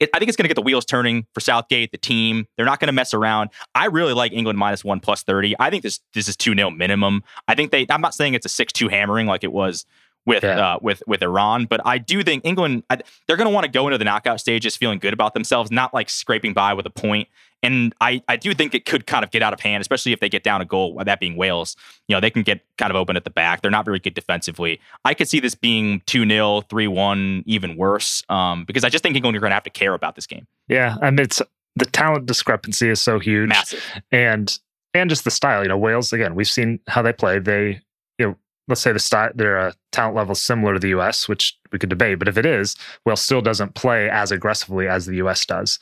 [0.00, 2.46] It, I think it's going to get the wheels turning for Southgate, the team.
[2.56, 3.50] They're not going to mess around.
[3.74, 5.54] I really like England minus one plus thirty.
[5.58, 7.22] I think this this is two 0 minimum.
[7.48, 7.86] I think they.
[7.90, 9.84] I'm not saying it's a six two hammering like it was
[10.26, 10.74] with Yeah.
[10.74, 12.84] uh, with with Iran, but I do think England.
[12.90, 15.70] I, they're going to want to go into the knockout stages feeling good about themselves,
[15.70, 17.28] not like scraping by with a point.
[17.62, 20.20] And I, I do think it could kind of get out of hand, especially if
[20.20, 21.76] they get down a goal, that being Wales.
[22.06, 23.62] You know, they can get kind of open at the back.
[23.62, 24.80] They're not very good defensively.
[25.04, 29.02] I could see this being 2 0, 3 1, even worse, um, because I just
[29.02, 30.46] think England are going to have to care about this game.
[30.68, 31.42] Yeah, mean, it's
[31.74, 33.82] the talent discrepancy is so huge, Massive.
[34.12, 34.58] and
[34.94, 35.62] and just the style.
[35.62, 36.34] You know, Wales again.
[36.34, 37.38] We've seen how they play.
[37.38, 37.80] They,
[38.18, 38.36] you know,
[38.68, 41.88] let's say the style, their uh, talent level similar to the U.S., which we could
[41.88, 42.18] debate.
[42.18, 45.44] But if it is, Wales still doesn't play as aggressively as the U.S.
[45.46, 45.78] does,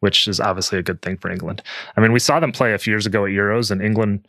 [0.00, 1.62] which is obviously a good thing for England.
[1.96, 4.26] I mean, we saw them play a few years ago at Euros, and England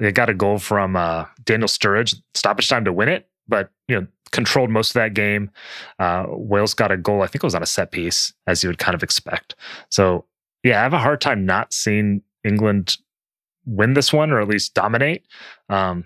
[0.00, 4.00] they got a goal from uh, Daniel Sturridge, stoppage time to win it, but you
[4.00, 5.50] know controlled most of that game.
[5.98, 8.68] Uh, Wales got a goal, I think it was on a set piece, as you
[8.68, 9.54] would kind of expect.
[9.90, 10.26] So
[10.62, 12.98] yeah, I have a hard time not seeing England
[13.64, 15.24] win this one or at least dominate.
[15.68, 16.04] Um,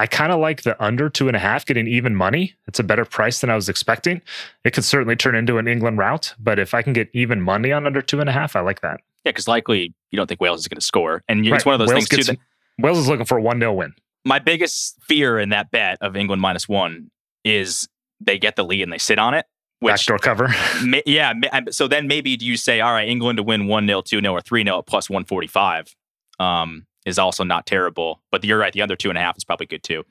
[0.00, 2.54] I kind of like the under two and a half getting even money.
[2.66, 4.22] It's a better price than I was expecting.
[4.64, 7.70] It could certainly turn into an England route, but if I can get even money
[7.70, 9.02] on under two and a half, I like that.
[9.26, 11.22] Yeah, because likely you don't think Wales is going to score.
[11.28, 12.38] And you it's one of those Wales things, too, that
[12.78, 13.92] Wales is looking for a one 0 win.
[14.24, 17.10] my biggest fear in that bet of England minus one
[17.44, 17.86] is
[18.22, 19.44] they get the lead and they sit on it.
[19.80, 20.48] Which Backdoor cover.
[20.82, 21.34] Ma- yeah.
[21.72, 24.32] So then maybe do you say, all right, England to win 1 0, 2 0,
[24.32, 25.94] or 3 0 at plus 145
[26.38, 28.20] um, is also not terrible.
[28.30, 28.72] But you're right.
[28.72, 30.04] The under two and a half is probably good too.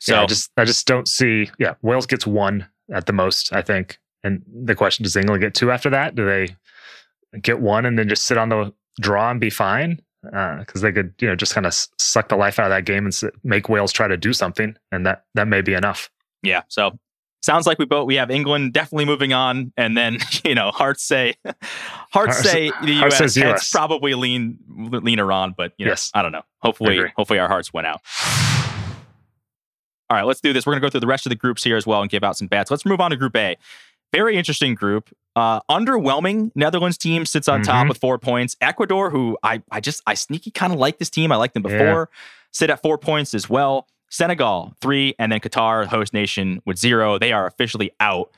[0.00, 1.50] So yeah, I just I just don't see.
[1.58, 3.98] Yeah, Wales gets one at the most, I think.
[4.22, 6.14] And the question: Does England get two after that?
[6.14, 6.56] Do they
[7.40, 10.00] get one and then just sit on the draw and be fine?
[10.34, 12.86] Uh, because they could, you know, just kind of suck the life out of that
[12.86, 16.10] game and make Wales try to do something, and that that may be enough.
[16.42, 16.62] yeah.
[16.68, 16.98] So
[17.44, 19.72] sounds like we both we have England definitely moving on.
[19.76, 21.62] And then, you know, hearts say hearts
[22.12, 23.70] Hearts- say the hearts US, US.
[23.70, 26.10] probably lean lean Iran, but you know, Yes.
[26.14, 26.42] I don't know.
[26.62, 28.00] Hopefully hopefully our hearts went out.
[30.10, 30.66] All right, let's do this.
[30.66, 32.22] We're going to go through the rest of the groups here as well and give
[32.22, 32.70] out some bets.
[32.70, 33.56] Let's move on to Group A.
[34.12, 35.08] Very interesting group.
[35.34, 37.88] Uh, underwhelming Netherlands team sits on top Mhm.
[37.88, 38.54] with four points.
[38.60, 41.32] Ecuador, who I I just I sneaky kind of like this team.
[41.32, 41.78] I liked them Yeah.
[41.78, 42.10] before.
[42.52, 43.88] Sit at four points as well.
[44.10, 47.18] Senegal three, and then Qatar, host nation, with zero.
[47.18, 48.30] They are officially out.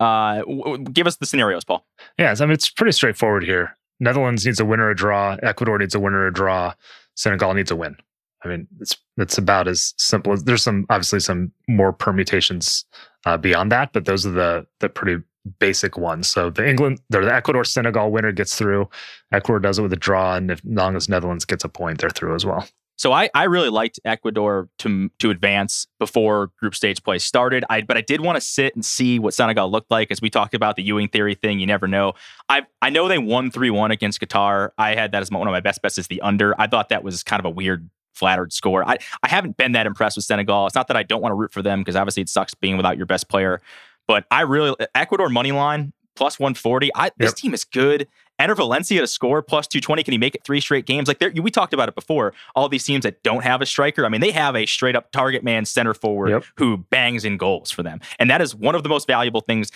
[0.00, 1.86] Uh, w- w- give us the scenarios, Paul.
[2.18, 3.76] Yeah, I mean, it's pretty straightforward here.
[4.00, 5.36] Netherlands needs a winner or a draw.
[5.42, 6.74] Ecuador needs a winner or a draw.
[7.16, 7.96] Senegal needs a win.
[8.44, 12.84] I mean, it's it's about as simple as there's some obviously some more permutations
[13.26, 15.22] uh, beyond that, but those are the the pretty
[15.58, 16.28] basic ones.
[16.28, 18.88] So the England, the Ecuador Senegal winner gets through.
[19.32, 22.00] Ecuador does it with a draw, and if, as long as Netherlands gets a point,
[22.00, 22.68] they're through as well.
[22.98, 27.64] So I, I really liked Ecuador to to advance before group stage play started.
[27.70, 30.28] I but I did want to sit and see what Senegal looked like as we
[30.28, 31.60] talked about the Ewing theory thing.
[31.60, 32.14] You never know.
[32.48, 34.70] I I know they won three one against Qatar.
[34.78, 36.60] I had that as my, one of my best bets is the under.
[36.60, 38.86] I thought that was kind of a weird flattered score.
[38.86, 40.66] I I haven't been that impressed with Senegal.
[40.66, 42.76] It's not that I don't want to root for them because obviously it sucks being
[42.76, 43.60] without your best player.
[44.08, 46.90] But I really Ecuador money line plus 140.
[46.96, 48.08] I this team is good.
[48.40, 50.02] Enner Valencia to score plus 220.
[50.04, 51.08] Can he make it three straight games?
[51.08, 52.32] Like we talked about it before.
[52.54, 55.10] All these teams that don't have a striker, I mean, they have a straight up
[55.12, 56.44] target man center forward Yep.
[56.56, 58.00] who bangs in goals for them.
[58.18, 59.70] And that is one of the most valuable things.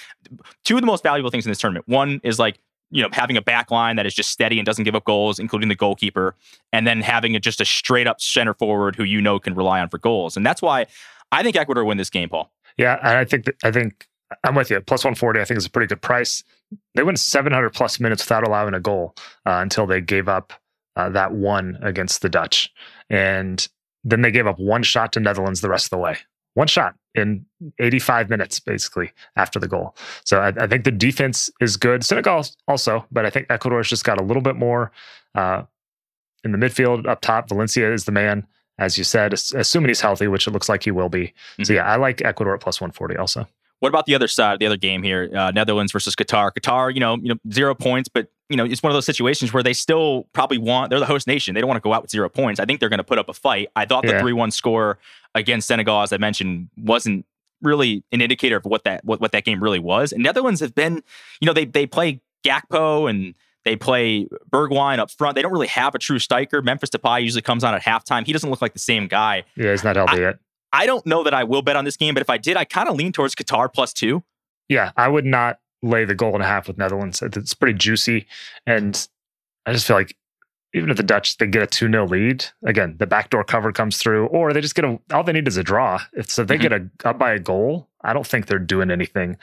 [0.64, 1.88] Two of the most valuable things in this tournament.
[1.88, 2.58] One is like,
[2.90, 5.38] you know, having a back line that is just steady and doesn't give up goals,
[5.38, 6.36] including the goalkeeper,
[6.72, 9.80] and then having a, just a straight up center forward who you know can rely
[9.80, 10.36] on for goals.
[10.36, 10.86] And that's why
[11.32, 12.52] I think Ecuador win this game, Paul.
[12.76, 14.06] Yeah, and I think that, I think
[14.44, 14.80] I'm with you.
[14.80, 16.42] Plus 140, I think is a pretty good price.
[16.94, 19.14] They went 700 plus minutes without allowing a goal
[19.46, 20.52] uh, until they gave up
[20.96, 22.72] uh, that one against the Dutch,
[23.10, 23.66] and
[24.04, 26.18] then they gave up one shot to Netherlands the rest of the way.
[26.54, 27.46] One shot in
[27.78, 29.96] 85 minutes, basically after the goal.
[30.24, 32.04] So I, I think the defense is good.
[32.04, 34.92] Senegal also, but I think Ecuador's just got a little bit more
[35.34, 35.62] uh,
[36.44, 37.48] in the midfield up top.
[37.48, 38.46] Valencia is the man,
[38.78, 41.32] as you said, assuming he's healthy, which it looks like he will be.
[41.62, 43.46] So yeah, I like Ecuador at plus 140 also.
[43.82, 46.52] What about the other side, the other game here, uh, Netherlands versus Qatar?
[46.52, 49.52] Qatar, you know, you know, zero points, but you know, it's one of those situations
[49.52, 51.52] where they still probably want, they're the host nation.
[51.52, 52.60] They don't want to go out with zero points.
[52.60, 53.70] I think they're going to put up a fight.
[53.74, 54.98] I thought the 3 1 score
[55.34, 57.26] against Senegal, as I mentioned, wasn't
[57.60, 60.12] really an indicator of what that what, what that game really was.
[60.12, 61.02] And Netherlands have been,
[61.40, 65.34] you know, they they play Gakpo and they play Bergwijn up front.
[65.34, 66.62] They don't really have a true striker.
[66.62, 68.24] Memphis Depay usually comes on at halftime.
[68.26, 69.42] He doesn't look like the same guy.
[69.56, 70.38] Yeah, he's not healthy I, yet.
[70.72, 72.64] I don't know that I will bet on this game, but if I did, I
[72.64, 74.22] kind of lean towards Qatar plus two.
[74.68, 77.20] Yeah, I would not lay the goal and a half with Netherlands.
[77.22, 78.26] It's pretty juicy.
[78.66, 79.06] And
[79.66, 80.16] I just feel like
[80.74, 83.98] even if the Dutch they get a 2 0 lead, again, the backdoor cover comes
[83.98, 86.00] through, or they just get a all they need is a draw.
[86.14, 86.62] If so they mm-hmm.
[86.62, 89.36] get a up by a goal, I don't think they're doing anything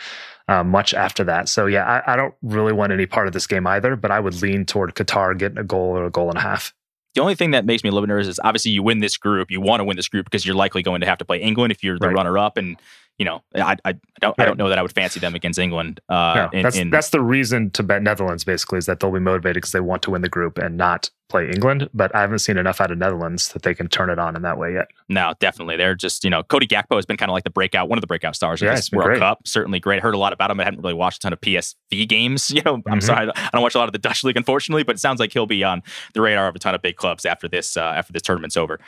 [0.48, 1.48] uh, much after that.
[1.48, 4.20] So yeah, I, I, don't really want any part of this game either, but I
[4.20, 6.74] would lean toward Qatar getting a goal or a goal and a half.
[7.16, 9.18] The only thing that makes me a little bit nervous is obviously you win this
[9.18, 11.42] group, you want to win this group because you're likely going to have to play
[11.42, 12.16] England if you're the right.
[12.16, 12.78] runner up, and
[13.20, 14.40] you know, I, I, don't right.
[14.40, 16.00] I don't know that I would fancy them against England.
[16.08, 19.20] Uh, in, that's in, that's the reason to bet Netherlands basically is that they'll be
[19.20, 21.90] motivated because they want to win the group and not play England.
[21.94, 24.42] But I haven't seen enough out of Netherlands that they can turn it on in
[24.44, 24.88] that way yet.
[25.10, 25.76] No, definitely.
[25.76, 28.02] They're just you know Cody Gakpo has been kind of like the breakout, one of
[28.02, 29.20] the breakout stars of yeah, this World great.
[29.20, 29.46] Cup.
[29.46, 30.02] Certainly great.
[30.02, 30.62] Heard a lot about him.
[30.62, 32.50] I hadn't really watched a ton of PSV games.
[32.60, 33.00] You know, I'm mm-hmm.
[33.00, 35.32] sorry, I don't watch a lot of the Dutch league unfortunately, but it sounds like
[35.32, 35.82] he'll be on
[36.14, 38.80] the radar of a ton of big clubs after this uh, after this tournament's over.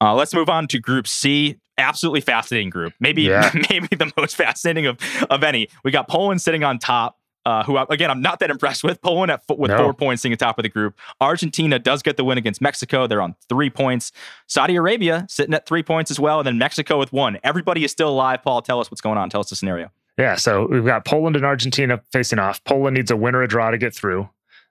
[0.00, 2.94] Uh, let's move on to Group C absolutely fascinating group.
[3.00, 3.50] Maybe yeah.
[3.70, 4.98] maybe the most fascinating of
[5.30, 5.68] of any.
[5.84, 7.18] We got Poland sitting on top.
[7.44, 9.00] Uh, who again I'm not that impressed with.
[9.02, 9.78] Poland at with no.
[9.78, 10.98] four points sitting top of the group.
[11.20, 13.06] Argentina does get the win against Mexico.
[13.06, 14.10] They're on three points.
[14.48, 17.38] Saudi Arabia sitting at three points as well, and then Mexico with one.
[17.44, 18.42] Everybody is still alive.
[18.42, 19.30] Paul, tell us what's going on.
[19.30, 19.92] Tell us the scenario.
[20.18, 22.64] Yeah, so we've got Poland and Argentina facing off.
[22.64, 24.28] Poland needs a win or a draw to get through.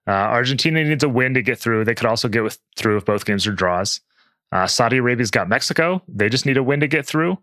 [0.08, 1.86] Uh, Argentina needs a win to get through.
[1.86, 4.02] They could also get with, through if both games are draws.
[4.52, 6.02] Uh, Saudi Arabia's got Mexico.
[6.08, 7.38] They just need a win to get through.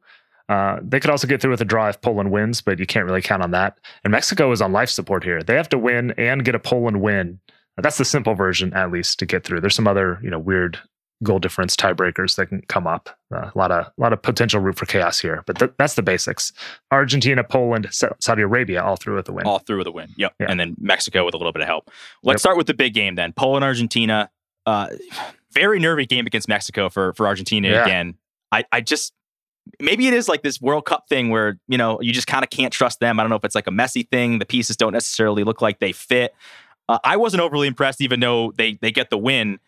[0.49, 3.07] Uh, they could also get through with a draw if Poland wins, but you can't
[3.07, 3.79] really count on that.
[4.05, 5.43] And Mexico is on life support here.
[5.43, 7.41] They have to win and get a Poland win.
[7.77, 9.61] That's the simple version, at least, to get through.
[9.61, 10.79] There's some other, you know, weird
[11.23, 13.09] goal difference tiebreakers that can come up.
[13.35, 15.95] Uh, a lot of a lot of potential room for chaos here, but th- that's
[15.95, 16.53] the basics.
[16.91, 19.47] Argentina, Poland, Saudi Arabia, all through with the win.
[19.47, 20.11] All through with a win.
[20.17, 20.35] Yep.
[20.41, 20.47] Yeah.
[20.51, 21.91] And then Mexico with a little bit of help.
[22.23, 22.41] Let's yep.
[22.41, 23.33] start with the big game then.
[23.33, 24.31] Poland, Argentina.
[24.67, 24.89] Uh,
[25.53, 27.85] very nervy game against Mexico for for Argentina yeah.
[27.85, 28.15] again.
[28.51, 29.13] I I just
[29.81, 32.51] maybe it is like this World Cup thing where you know you just kind of
[32.51, 33.19] can't trust them.
[33.19, 34.39] I don't know if it's like a messy thing.
[34.39, 36.35] The pieces don't necessarily look like they fit.
[36.89, 39.59] Uh, I wasn't overly impressed, even though they they get the win.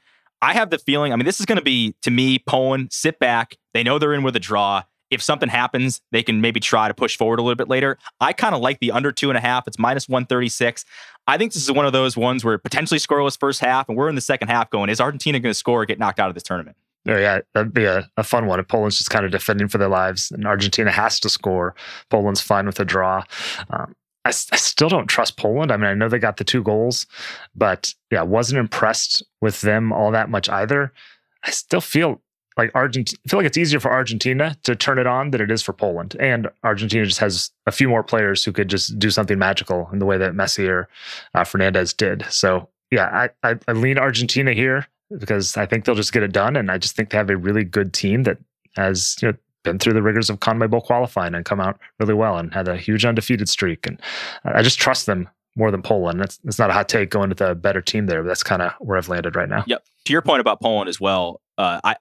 [0.42, 1.12] I have the feeling.
[1.12, 2.38] I mean, this is going to be to me.
[2.38, 3.56] Poland sit back.
[3.72, 6.94] They know they're in with a draw if something happens, they can maybe try to
[6.94, 7.98] push forward a little bit later.
[8.20, 9.66] I kind of like the under two and a half.
[9.66, 10.84] It's minus 136.
[11.26, 14.08] I think this is one of those ones where potentially scoreless first half, and we're
[14.08, 16.34] in the second half going, is Argentina going to score or get knocked out of
[16.34, 16.76] this tournament?
[17.06, 18.60] Yeah, that'd be a, a fun one.
[18.60, 21.74] If Poland's just kind of defending for their lives and Argentina has to score,
[22.08, 23.24] Poland's fine with a draw.
[23.70, 25.70] Um, I, I, still don't trust Poland.
[25.70, 27.06] I mean, I know they got the two goals,
[27.54, 30.94] but yeah, wasn't impressed with them all that much either.
[31.42, 32.22] I still feel
[32.56, 35.50] like Argentina, I feel like it's easier for Argentina to turn it on than it
[35.50, 36.16] is for Poland.
[36.20, 39.98] And Argentina just has a few more players who could just do something magical in
[39.98, 40.88] the way that Messi or
[41.34, 42.24] uh, Fernández did.
[42.30, 44.86] So yeah, I, I, I lean Argentina here
[45.18, 47.36] because I think they'll just get it done, and I just think they have a
[47.36, 48.38] really good team that
[48.76, 52.36] has you know, been through the rigors of CONMEBOL qualifying and come out really well
[52.36, 53.86] and had a huge undefeated streak.
[53.86, 54.00] And
[54.44, 56.20] I just trust them more than Poland.
[56.20, 58.62] That's, that's not a hot take going to the better team there, but that's kind
[58.62, 59.64] of where I've landed right now.
[59.66, 59.84] Yep.
[60.06, 61.96] To your point about Poland as well, uh, I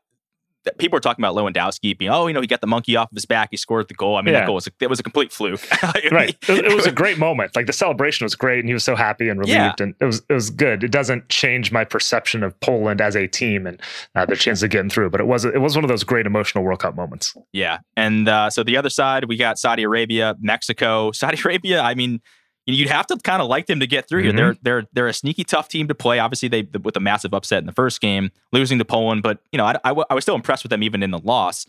[0.78, 3.16] people are talking about Lewandowski being, oh, you know, he got the monkey off of
[3.16, 4.16] his back, he scored the goal.
[4.16, 4.42] I mean, yeah.
[4.42, 5.62] that goal was a, it was a complete fluke.
[6.12, 6.38] right.
[6.48, 7.56] It, it, was a great moment.
[7.56, 9.76] Like the celebration was great, and he was so happy and relieved, yeah.
[9.80, 10.84] and it was it was good.
[10.84, 13.82] It doesn't change my perception of Poland as a team and
[14.16, 16.26] uh, their chance of getting through, but it was it was one of those great
[16.26, 17.36] emotional World Cup moments.
[17.52, 21.12] Yeah, and uh, so the other side, we got Saudi Arabia, Mexico.
[21.12, 22.22] Saudi Arabia, I mean
[22.66, 24.38] you'd have to kind of like them to get through mm-hmm.
[24.38, 24.54] here.
[24.54, 26.20] They're they're they're a sneaky tough team to play.
[26.20, 29.58] Obviously, they with a massive upset in the first game, losing to Poland, but you
[29.58, 31.66] know I, I, w- I was still impressed with them even in the loss.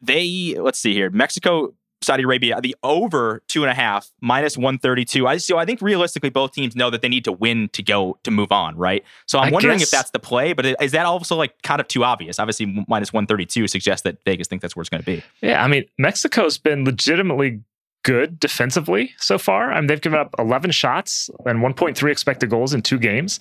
[0.00, 1.74] They let's see here, Mexico.
[2.00, 5.26] Saudi Arabia, the over two and a half, minus 132.
[5.26, 8.18] I so I think realistically, both teams know that they need to win to go
[8.22, 9.04] to move on, right?
[9.26, 11.80] So I'm I wondering guess, if that's the play, but is that also like kind
[11.80, 12.38] of too obvious?
[12.38, 15.24] Obviously, minus 132 suggests that Vegas think that's where it's going to be.
[15.40, 17.62] Yeah, I mean, Mexico's been legitimately
[18.04, 19.72] good defensively so far.
[19.72, 23.40] I mean, they've given up 11 shots and 1.3 expected goals in two games.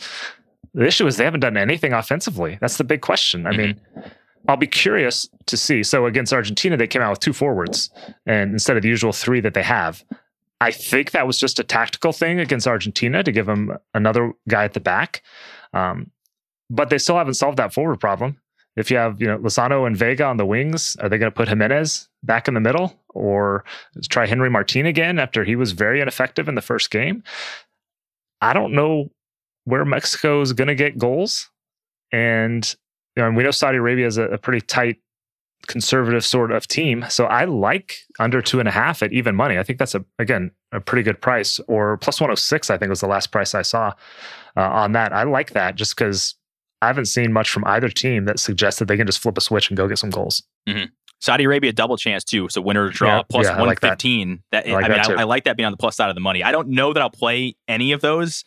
[0.73, 2.57] The issue is they haven't done anything offensively.
[2.61, 3.45] That's the big question.
[3.45, 3.59] I mm-hmm.
[3.59, 3.81] mean,
[4.47, 5.83] I'll be curious to see.
[5.83, 7.89] So against Argentina, they came out with two forwards
[8.25, 10.03] and instead of the usual three that they have.
[10.59, 14.63] I think that was just a tactical thing against Argentina to give them another guy
[14.63, 15.21] at the back.
[15.73, 16.11] Um,
[16.69, 18.37] but they still haven't solved that forward problem.
[18.77, 21.35] If you have, you know, Lozano and Vega on the wings, are they going to
[21.35, 23.65] put Jimenez back in the middle or
[24.07, 27.23] try Henry Martin again after he was very ineffective in the first game?
[28.39, 29.09] I don't know
[29.65, 31.49] where Mexico is going to get goals.
[32.11, 32.73] And
[33.15, 34.97] you know, we know Saudi Arabia is a, a, pretty tight,
[35.65, 37.03] conservative sort of team.
[37.09, 39.57] So I like under two and a half at even money.
[39.57, 41.59] I think that's a again a pretty good price.
[41.67, 43.93] Or plus one hundred oh six, I think was the last price I saw
[44.55, 45.13] uh, on that.
[45.13, 46.35] I like that just because
[46.81, 49.41] I haven't seen much from either team that suggests that they can just flip a
[49.41, 50.43] switch and go get some goals.
[50.67, 50.85] Mm-hmm.
[51.19, 52.47] Saudi Arabia double chance too.
[52.49, 54.29] So winner draw yeah, plus yeah, 115.
[54.29, 54.65] Like that.
[54.65, 54.69] that.
[54.69, 56.15] I, like I mean, that I, I, like that being on the plus side of
[56.15, 56.43] the money.
[56.43, 58.43] I don't know that I'll play any of those.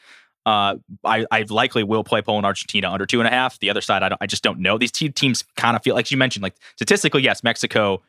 [0.46, 3.58] Uh, I, I likely will play Poland, Argentina under two and a half.
[3.58, 4.78] The other side, I, don't, I just don't know.
[4.78, 8.02] These two teams kind of feel like you mentioned, like statistically, yes, Mexico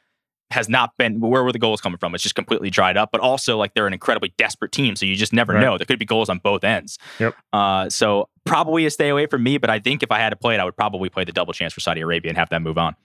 [0.52, 2.14] has not been where were the goals coming from?
[2.14, 3.10] It's just completely dried up.
[3.12, 5.62] But also, like they're an incredibly desperate team, so you just never right.
[5.62, 5.78] know.
[5.78, 6.98] There could be goals on both ends.
[7.20, 7.36] Yep.
[7.54, 9.58] Uh, so probably a stay away from me.
[9.58, 11.54] But I think if I had to play it, I would probably play the double
[11.54, 12.96] chance for Saudi Arabia and have them move on.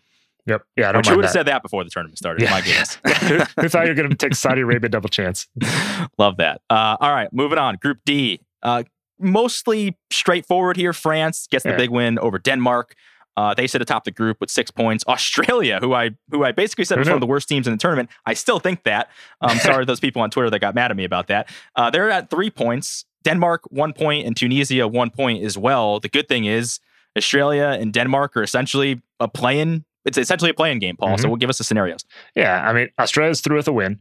[0.46, 0.62] Yep.
[0.76, 0.88] Yeah.
[0.88, 2.42] I don't Which would have said that before the tournament started.
[2.42, 2.50] Yeah.
[2.50, 2.98] My goodness.
[3.60, 5.48] who, thought you were going to take Saudi Arabia double chance?
[6.18, 6.60] Love that.
[6.70, 7.32] Uh, all right.
[7.32, 7.76] Moving on.
[7.76, 8.40] Group D.
[8.62, 8.84] Uh,
[9.18, 10.92] mostly straightforward here.
[10.92, 11.76] France gets the yeah.
[11.76, 12.94] big win over Denmark.
[13.36, 15.04] Uh, they sit atop the group with six points.
[15.06, 17.78] Australia, who I who I basically said was one of the worst teams in the
[17.78, 19.10] tournament, I still think that.
[19.40, 21.48] Um, sorry to those people on Twitter that got mad at me about that.
[21.74, 23.04] Uh, they're at three points.
[23.24, 25.98] Denmark one point and Tunisia one point as well.
[25.98, 26.78] The good thing is
[27.16, 29.84] Australia and Denmark are essentially a playing.
[30.04, 31.10] It's essentially a playing game, Paul.
[31.10, 31.22] Mm-hmm.
[31.22, 32.04] So we'll give us the scenarios.
[32.34, 33.98] Yeah, I mean Australia's through with a win.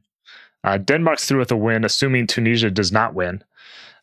[0.63, 3.43] Uh, Denmark's through with a win, assuming Tunisia does not win.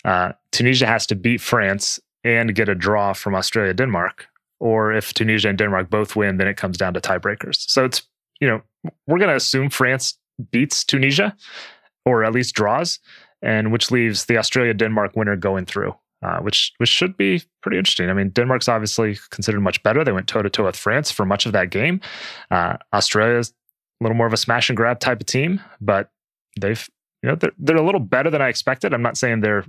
[0.05, 4.29] Uh, Tunisia has to beat France and get a draw from Australia Denmark.
[4.63, 7.69] Or if Tunisia and Denmark both win, then it comes down to tiebreakers.
[7.69, 8.03] So it's,
[8.41, 8.63] you know,
[9.09, 10.17] we're going to assume France
[10.53, 11.37] beats Tunisia
[12.07, 13.01] or at least draws,
[13.43, 15.95] and which leaves the Australia Denmark winner going through.
[16.23, 18.09] Uh, which which should be pretty interesting.
[18.09, 20.05] I mean, Denmark's obviously considered much better.
[20.05, 22.01] They went toe to toe with France for much of that game.
[22.49, 23.53] Uh, Australia's
[24.01, 26.13] a little more of a smash and grab type of team, but
[26.61, 26.89] they've
[27.25, 28.95] you know they're they're a little better than I expected.
[28.95, 29.65] I'm not saying they're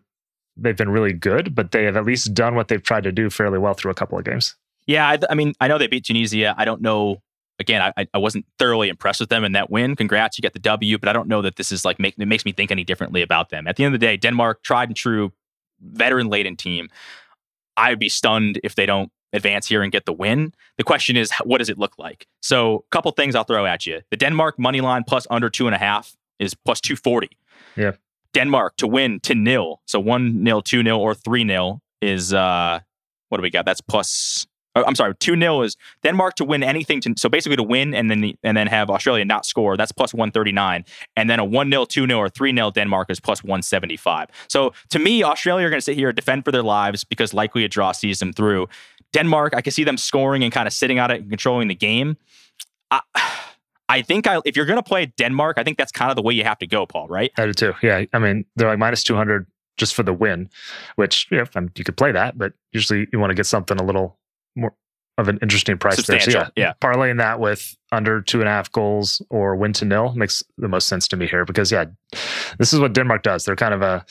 [0.55, 3.31] they've been really good, but they have at least done what they've tried to do
[3.31, 4.55] fairly well through a couple of games.
[4.85, 6.53] Yeah, I, I mean, I know they beat Tunisia.
[6.57, 7.21] I don't know.
[7.59, 9.95] Again, I, I wasn't thoroughly impressed with them in that win.
[9.95, 12.25] Congrats, you get the W, but I don't know that this is like make, it
[12.27, 13.67] makes me think any differently about them.
[13.67, 15.31] At the end of the day, Denmark, tried and true,
[15.79, 16.89] veteran laden team.
[17.77, 20.53] I'd be stunned if they don't advance here and get the win.
[20.77, 22.27] The question is, what does it look like?
[22.41, 24.01] So, a couple things I'll throw at you.
[24.11, 27.29] The Denmark money line plus under two and a half is plus 240.
[27.75, 27.93] Yeah.
[28.33, 29.81] Denmark to win to nil.
[29.85, 32.79] So 1 nil, 2 nil, or 3 nil is, uh,
[33.29, 33.65] what do we got?
[33.65, 34.47] That's plus.
[34.75, 36.99] Oh, I'm sorry, 2 0 is Denmark to win anything.
[37.01, 39.77] To, so basically to win and then the, and then have Australia not score.
[39.77, 40.85] That's plus 139.
[41.15, 44.29] And then a 1 0, 2 0, or 3 0 Denmark is plus 175.
[44.47, 47.63] So to me, Australia are going to sit here defend for their lives because likely
[47.63, 48.67] a draw sees them through.
[49.13, 51.75] Denmark, I can see them scoring and kind of sitting on it and controlling the
[51.75, 52.17] game.
[52.89, 53.01] I,
[53.89, 56.23] I think I, if you're going to play Denmark, I think that's kind of the
[56.23, 57.07] way you have to go, Paul.
[57.07, 57.31] Right?
[57.37, 57.73] I do too.
[57.83, 59.45] Yeah, I mean they're like minus two hundred
[59.77, 60.49] just for the win,
[60.95, 63.83] which you know you could play that, but usually you want to get something a
[63.83, 64.17] little
[64.55, 64.73] more
[65.17, 66.45] of an interesting price Substantial, there.
[66.45, 69.85] So yeah, yeah, parlaying that with under two and a half goals or win to
[69.85, 71.85] nil makes the most sense to me here because yeah,
[72.57, 73.45] this is what Denmark does.
[73.45, 74.05] They're kind of a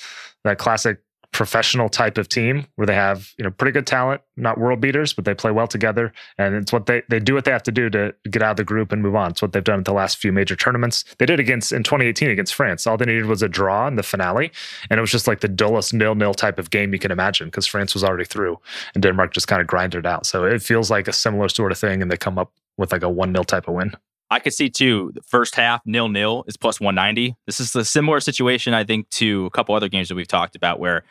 [0.45, 0.99] that classic
[1.33, 5.13] professional type of team where they have you know pretty good talent, not world beaters,
[5.13, 7.73] but they play well together, and it's what they they do what they have to
[7.73, 9.31] do to get out of the group and move on.
[9.31, 11.05] It's what they've done at the last few major tournaments.
[11.19, 12.87] They did against in 2018 against France.
[12.87, 14.53] All they needed was a draw in the finale,
[14.91, 17.49] and it was just like the dullest nil nil type of game you can imagine
[17.49, 18.59] because France was already through
[18.95, 20.27] and Denmark just kind of grinded out.
[20.27, 23.03] So it feels like a similar sort of thing, and they come up with like
[23.03, 23.93] a one nil type of win.
[24.33, 25.13] I could see too.
[25.15, 27.37] The first half nil nil is plus 190.
[27.47, 30.57] This is a similar situation, I think, to a couple other games that we've talked
[30.57, 31.05] about where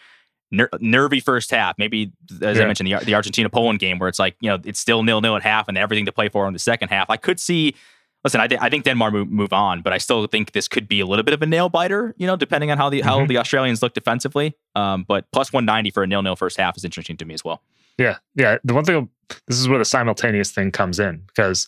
[0.52, 1.78] ner- nervy first half.
[1.78, 2.64] Maybe as yeah.
[2.64, 5.22] I mentioned, the, the Argentina Poland game where it's like you know it's still nil
[5.22, 7.10] nil at half and everything to play for in the second half.
[7.10, 7.76] I could see.
[8.24, 10.88] Listen, I, th- I think Denmark move, move on, but I still think this could
[10.88, 12.14] be a little bit of a nail biter.
[12.18, 13.08] You know, depending on how the mm-hmm.
[13.08, 14.56] how the Australians look defensively.
[14.76, 17.34] Um, but plus one ninety for a nil nil first half is interesting to me
[17.34, 17.62] as well.
[17.98, 18.58] Yeah, yeah.
[18.64, 19.10] The one thing,
[19.48, 21.68] this is where the simultaneous thing comes in because,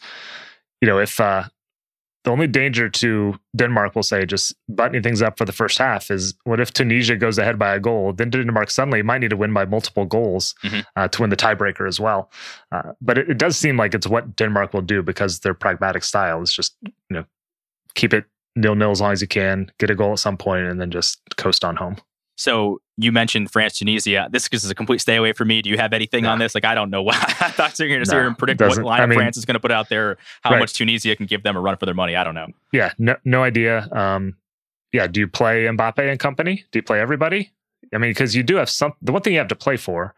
[0.84, 1.44] you know, if uh,
[2.26, 6.12] the only danger to Denmark, we'll say, just buttoning things up for the first half
[6.12, 8.12] is what if Tunisia goes ahead by a goal?
[8.12, 10.82] Then Denmark suddenly might need to win by multiple goals mm-hmm.
[10.98, 12.30] uh, to win the tiebreaker as well.
[12.74, 16.04] Uh, but it, it, does seem like it's what Denmark will do because their pragmatic
[16.04, 17.24] style is just you know
[17.96, 18.26] keep it
[18.58, 20.92] nil nil as long as you can, get a goal at some point, and then
[20.92, 21.96] just coast on home.
[22.36, 24.30] So you mentioned France, Tunisia.
[24.32, 25.62] This is a complete stay away for me.
[25.62, 26.54] Do you have anything on this?
[26.54, 28.62] Like, I don't know what I thought you were going to sit here and predict
[28.62, 30.60] what line I mean, France is going to put out there, how right.
[30.60, 32.16] much Tunisia can give them a run for their money.
[32.16, 32.48] I don't know.
[32.72, 33.90] Yeah, no, no idea.
[33.92, 34.38] Um,
[34.92, 36.64] yeah, do you play Mbappe and company?
[36.72, 37.52] Do you play everybody?
[37.94, 38.94] I mean, because you do have some.
[39.02, 40.14] The one thing you have to play for,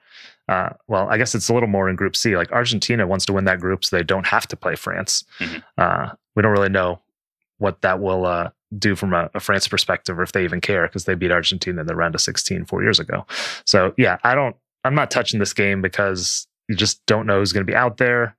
[0.50, 2.36] uh, well, I guess it's a little more in Group C.
[2.36, 5.24] Like Argentina wants to win that group, so they don't have to play France.
[5.40, 5.60] Mm-hmm.
[5.78, 7.02] Uh, we don't really know
[7.58, 10.88] what that will uh, do from a, a, France perspective, or if they even care,
[10.88, 13.26] because they beat Argentina in the round of 16 four years ago.
[13.66, 14.56] So yeah, I don't
[14.86, 17.98] I'm not touching this game because you just don't know who's going to be out
[17.98, 18.38] there.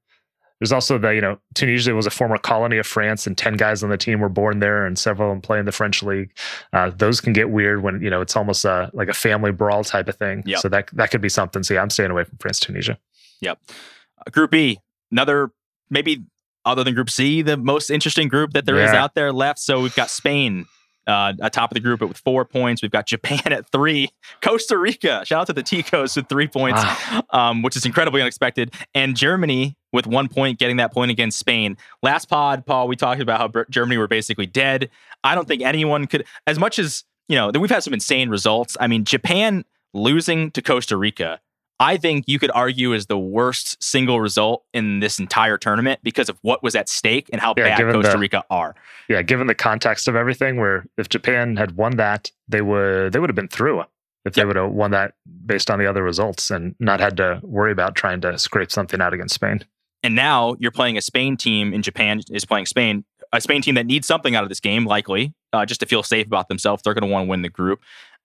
[0.61, 3.82] There's also the, you know, Tunisia was a former colony of France and 10 guys
[3.82, 6.30] on the team were born there and several of them play in the French league.
[6.72, 9.84] Uh, those can get weird when, you know, it's almost a, like a family brawl
[9.84, 10.43] type of thing.
[10.47, 10.61] Yep.
[10.61, 11.62] So that, that could be something.
[11.62, 12.99] So yeah, I'm staying away from France, Tunisia.
[13.43, 13.59] Yep.
[13.68, 14.78] Uh, group E,
[15.11, 15.51] another
[15.91, 16.24] maybe
[16.66, 19.02] other than Group C, the most interesting group that there is Yeah.
[19.04, 19.58] out there left.
[19.60, 20.66] So we've got Spain
[21.06, 22.82] uh, atop of the group with four points.
[22.82, 24.08] We've got Japan at three,
[24.42, 25.22] Costa Rica.
[25.24, 26.82] Shout out to the Ticos with three points,
[27.30, 31.76] um, which is incredibly unexpected, and Germany with one point, getting that point against Spain.
[32.02, 34.90] Last pod, Paul, we talked about how Germany were basically dead.
[35.22, 38.28] I don't think anyone could, as much as you know, that we've had some insane
[38.28, 38.76] results.
[38.80, 39.64] I mean, Japan
[39.94, 41.40] losing to Costa Rica
[41.78, 46.28] I think you could argue is the worst single result in this entire tournament because
[46.30, 48.74] of what was at stake and how Yeah, bad Costa the- Rica are.
[49.08, 53.18] Yeah, given the context of everything, where if Japan had won that, they would they
[53.18, 53.84] would have been through
[54.24, 55.14] if they would have won that
[55.44, 59.00] based on the other results and not had to worry about trying to scrape something
[59.00, 59.64] out against Spain.
[60.02, 63.74] And now you're playing a Spain team in Japan is playing Spain, a Spain team
[63.74, 66.82] that needs something out of this game, likely uh, just to feel safe about themselves.
[66.82, 67.80] They're going to want to win the group.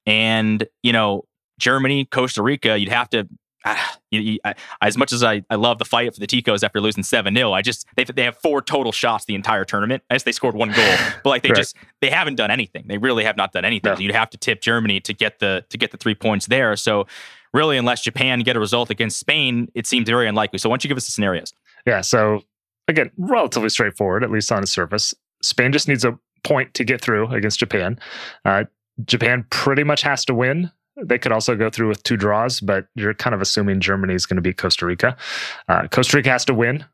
[0.06, 1.26] And you know,
[1.62, 3.28] Germany, Costa Rica, you'd have to.
[3.66, 6.64] ah, you, you, I, as much as I, I love the fight for the Ticos
[6.64, 10.02] after losing 7 0, I just, they, they have four total shots the entire tournament.
[10.10, 11.58] I guess they scored one goal, but like they Right.
[11.58, 12.86] just, they haven't done anything.
[12.88, 13.92] They really have not done anything.
[13.92, 13.96] No.
[13.96, 16.76] So you'd have to tip Germany to get the, to get the three points there.
[16.76, 17.06] So
[17.54, 20.58] really, unless Japan get a result against Spain, it seems very unlikely.
[20.60, 21.54] So why don't you give us the scenarios?
[21.86, 22.42] Yeah, so
[22.88, 25.14] again, relatively straightforward, at least on its surface.
[25.44, 28.00] Spain just needs a point to get through against Japan.
[28.44, 28.64] Uh,
[29.06, 30.72] Japan pretty much has to win.
[31.04, 34.26] They could also go through with two draws, but you're kind of assuming Germany is
[34.26, 35.18] going to beat Costa Rica.
[35.68, 36.86] Uh, Costa Rica has to win,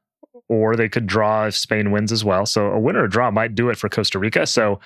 [0.50, 2.46] or they could draw if Spain wins as well.
[2.46, 4.48] So a win or a draw might do it for Costa Rica.
[4.48, 4.80] So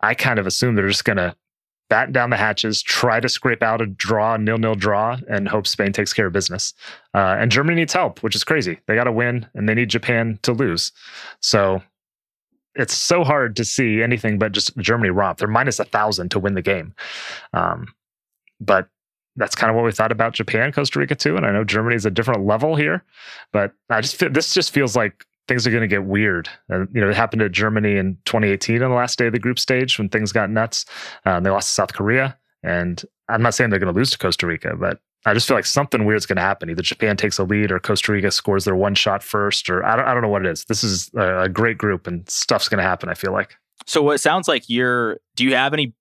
[0.00, 1.36] I kind of assume they're just going to
[1.88, 5.66] batten down the hatches, try to scrape out a draw, nil nil draw, and hope
[5.66, 6.72] Spain takes care of business.
[7.14, 8.78] Uh, and Germany needs help, which is crazy.
[8.86, 10.90] They got to win, and they need Japan to lose.
[11.40, 11.82] So
[12.74, 15.38] it's so hard to see anything but just Germany romp.
[15.38, 16.94] They're minus a thousand to win the game.
[17.52, 17.88] Um,
[18.64, 18.88] but
[19.36, 21.36] that's kind of what we thought about Japan, Costa Rica too.
[21.36, 23.04] And I know Germany is a different level here,
[23.52, 26.48] but I just this just feels like things are going to get weird.
[26.68, 29.38] And you know, it happened to Germany in 2018 on the last day of the
[29.38, 30.84] group stage when things got nuts.
[31.24, 34.18] Uh, they lost to South Korea, and I'm not saying they're going to lose to
[34.18, 36.68] Costa Rica, but I just feel like something weird's going to happen.
[36.68, 39.96] Either Japan takes a lead, or Costa Rica scores their one shot first, or I
[39.96, 40.64] don't, I don't know what it is.
[40.64, 43.08] This is a, great group, and stuff's going to happen.
[43.08, 43.56] I feel like.
[43.86, 45.18] So it sounds like you're.
[45.36, 45.94] Do you have any?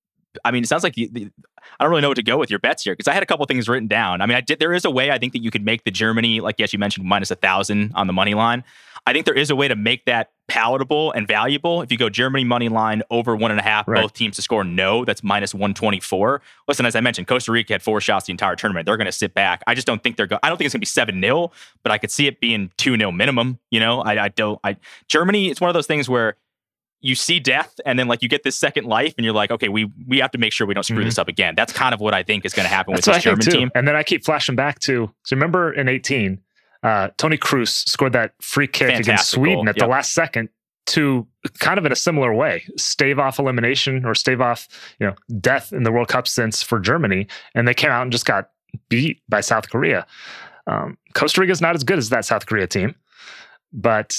[0.44, 1.32] I mean, it sounds like the, the,
[1.80, 3.26] I don't really know what to go with your bets here because I had a
[3.26, 4.22] couple things written down.
[4.22, 4.60] I mean, I did.
[4.60, 6.80] There is a way I think that you could make the Germany, like yes, you
[6.80, 8.64] mentioned minus a thousand on the money line.
[9.08, 11.82] I think there is a way to make that palatable and valuable.
[11.82, 14.00] If you go Germany money line over one and a half, Right.
[14.02, 16.42] both teams to score no, that's minus one twenty four.
[16.68, 18.86] Listen, as I mentioned, Costa Rica had four shots the entire tournament.
[18.86, 19.64] They're going to sit back.
[19.66, 20.40] I just don't think they're going.
[20.44, 21.52] I don't think it's going to be seven 0
[21.82, 23.58] but I could see it being two 0 minimum.
[23.72, 24.60] You know, I, I don't.
[24.64, 25.50] I Germany.
[25.50, 26.36] It's one of those things where
[27.02, 29.70] you see death and then like you get this second life and you're like okay
[29.70, 31.06] we we have to make sure we don't screw Mhm.
[31.06, 33.16] this up again that's kind of what i think is going to happen That's with
[33.16, 35.12] this german team And then I keep flashing back to.
[35.24, 36.40] So remember in 18,
[36.84, 40.50] uh, Toni Kroos scored that free kick against Sweden at the last second
[40.88, 41.28] to
[41.60, 44.68] kind of in a similar way, stave off elimination or stave off,
[45.00, 48.12] you know, death in the World Cup since for Germany, and they came out and
[48.12, 48.50] just got
[48.90, 50.06] beat by South Korea.
[50.68, 52.96] Um, Costa Rica is not as good as that South Korea team,
[53.72, 54.18] but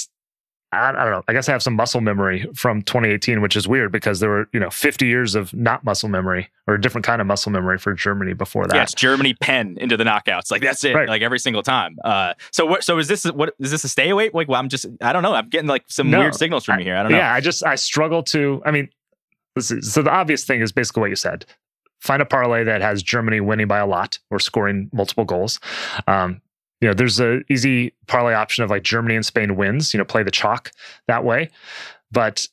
[0.72, 1.22] I, I don't know.
[1.28, 4.48] I guess I have some muscle memory from 2018, which is weird because there were,
[4.52, 7.76] you know, 50 years of not muscle memory or a different kind of muscle memory
[7.78, 8.74] for Germany before that.
[8.74, 11.08] yeah germany pen into the knockouts like that's it Right.
[11.08, 14.08] like every single time uh so what so is this what is this a stay
[14.10, 16.64] away like well i'm just i don't know i'm getting like some No, weird signals
[16.64, 18.62] from you here i don't know Yeah, I just I struggle to.
[18.64, 18.88] I mean,
[19.56, 21.44] is, so the obvious thing is basically what you said.
[22.00, 25.60] Find a parlay that has Germany winning by a lot or scoring multiple goals.
[26.06, 26.40] Um,
[26.83, 29.95] you know, there's a easy parlay option of like Germany and Spain wins.
[29.95, 30.72] You know, play the chalk
[31.07, 31.49] that way.
[32.11, 32.47] But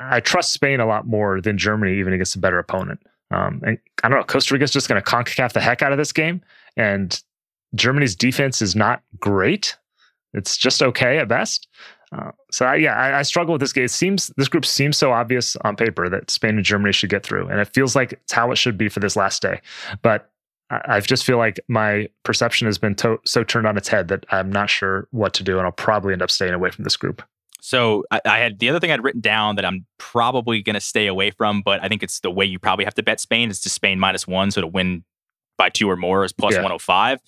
[0.00, 3.00] I trust Spain a lot more than Germany, even against a better opponent.
[3.30, 5.98] Um, and I don't know, Costa Rica's just going to concacaf the heck out of
[5.98, 6.42] this game,
[6.76, 7.22] and
[7.76, 9.76] Germany's defense is not great.
[10.34, 11.68] It's just okay at best.
[12.12, 13.84] Uh, so I, yeah, I, I struggle with this game.
[13.84, 17.22] It seems this group seems so obvious on paper that Spain and Germany should get
[17.22, 19.60] through, and it feels like it's how it should be for this last day.
[20.02, 20.29] But
[20.70, 24.24] I, just feel like my perception has been to- so turned on its head that
[24.30, 26.96] I'm not sure what to do, and I'll probably end up staying away from this
[26.96, 27.22] group.
[27.60, 30.80] So I, I had the other thing I'd written down that I'm probably going to
[30.80, 33.50] stay away from, but I think it's the way you probably have to bet Spain
[33.50, 35.04] is to Spain minus one, so to win
[35.58, 36.60] by two or more is plus Yeah.
[36.62, 37.18] 105.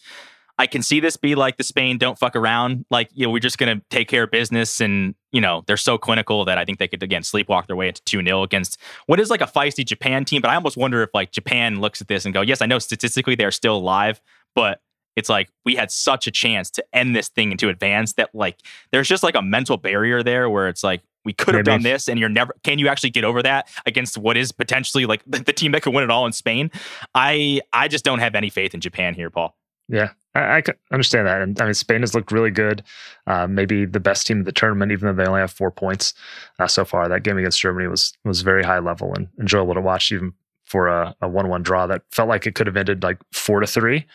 [0.58, 3.40] I can see this be like the Spain don't fuck around, like you know we're
[3.40, 6.64] just going to take care of business, and you know they're so clinical that I
[6.64, 9.46] think they could again sleepwalk their way into two 0 against what is like a
[9.46, 10.40] feisty Japan team.
[10.40, 12.78] But I almost wonder if like Japan looks at this and go, yes, I know
[12.78, 14.20] statistically they're still alive,
[14.54, 14.80] but
[15.16, 18.58] it's like we had such a chance to end this thing into advance that like
[18.92, 22.08] there's just like a mental barrier there where it's like we could have done this
[22.08, 25.52] and you're never can you actually get over that against what is potentially like the,
[25.52, 26.70] team that could win it all in Spain?
[27.14, 29.56] I I just don't have any faith in Japan here, Paul.
[29.88, 30.62] Yeah, I, I
[30.92, 31.42] understand that.
[31.42, 32.82] And I mean, Spain has looked really good.
[33.26, 36.14] Uh, maybe the best team of the tournament, even though they only have four points
[36.58, 37.08] uh, so far.
[37.08, 40.32] That game against Germany was was very high level and enjoyable to watch, even
[40.64, 43.66] for a, a one-one draw that felt like it could have ended like four to
[43.66, 44.06] three,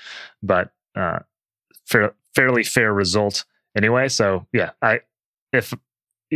[0.41, 1.19] but uh,
[1.85, 3.45] fair, fairly fair result
[3.75, 4.07] anyway.
[4.07, 5.01] So yeah, I
[5.53, 5.73] if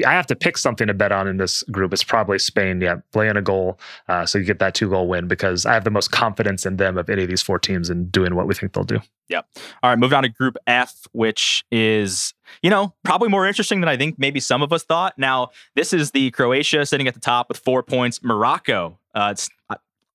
[0.05, 1.91] I have to pick something to bet on in this group.
[1.91, 2.79] It's probably Spain.
[2.79, 5.73] Yeah, play in a goal, uh, so you get that two goal win because I
[5.73, 8.47] have the most confidence in them of any of these four teams in doing what
[8.47, 9.01] we think they'll do.
[9.27, 9.47] Yep.
[9.83, 13.89] All right, moving on to Group F, which is you know probably more interesting than
[13.89, 15.17] I think maybe some of us thought.
[15.17, 18.23] Now this is the Croatia sitting at the top with four points.
[18.23, 18.97] Morocco.
[19.13, 19.49] Uh, it's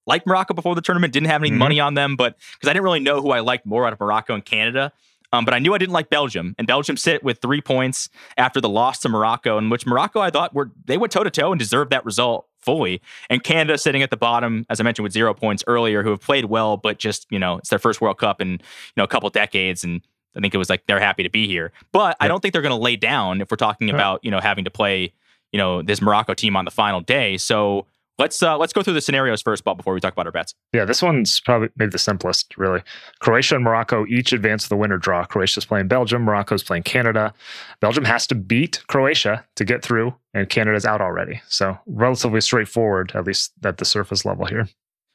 [0.06, 1.12] like Morocco before the tournament.
[1.12, 1.58] Didn't have any mm-hmm.
[1.58, 4.00] money on them, but because I didn't really know who I liked more out of
[4.00, 4.92] Morocco and Canada.
[5.32, 8.60] Um, but I knew I didn't like Belgium, and Belgium sit with three points after
[8.60, 11.52] the loss to Morocco, in which Morocco I thought were they went toe to toe
[11.52, 13.00] and deserved that result fully.
[13.30, 16.20] And Canada sitting at the bottom, as I mentioned, with zero points earlier, who have
[16.20, 18.58] played well, but just you know it's their first World Cup in you
[18.96, 20.02] know a couple decades, and
[20.36, 21.72] I think it was like they're happy to be here.
[21.92, 24.40] But I don't think they're going to lay down if we're talking about you know
[24.40, 25.12] having to play
[25.52, 27.36] you know this Morocco team on the final day.
[27.36, 27.86] So
[28.18, 30.54] Let's uh, let's go through the scenarios first, Bob, before we talk about our bets.
[30.72, 32.82] Yeah, this one's probably maybe the simplest, really.
[33.20, 35.24] Croatia and Morocco each advance to the winner draw.
[35.24, 37.34] Croatia's playing Belgium, Morocco's playing Canada.
[37.80, 41.42] Belgium has to beat Croatia to get through, and Canada's out already.
[41.48, 44.66] So relatively straightforward, at least at the surface level here.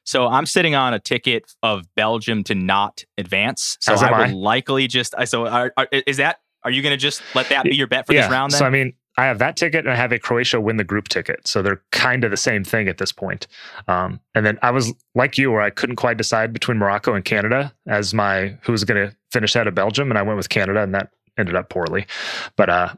[0.04, 3.78] So I'm sitting on a ticket of Belgium to not advance.
[3.82, 4.32] So I would I.
[4.32, 5.16] likely just.
[5.26, 6.40] So are, are, is that?
[6.64, 8.52] Are you going to just let that be your bet for yeah, this round?
[8.52, 8.60] Then?
[8.60, 11.10] So I mean, I have that ticket and I have a Croatia win the group
[11.10, 11.46] ticket.
[11.48, 13.48] So they're kind of the same thing at this point.
[13.88, 17.26] Um, and then I was like you, where I couldn't quite decide between Morocco and
[17.26, 20.50] Canada as my who was going to finish out of Belgium, and I went with
[20.50, 22.06] Canada, and that ended up poorly.
[22.56, 22.94] But uh,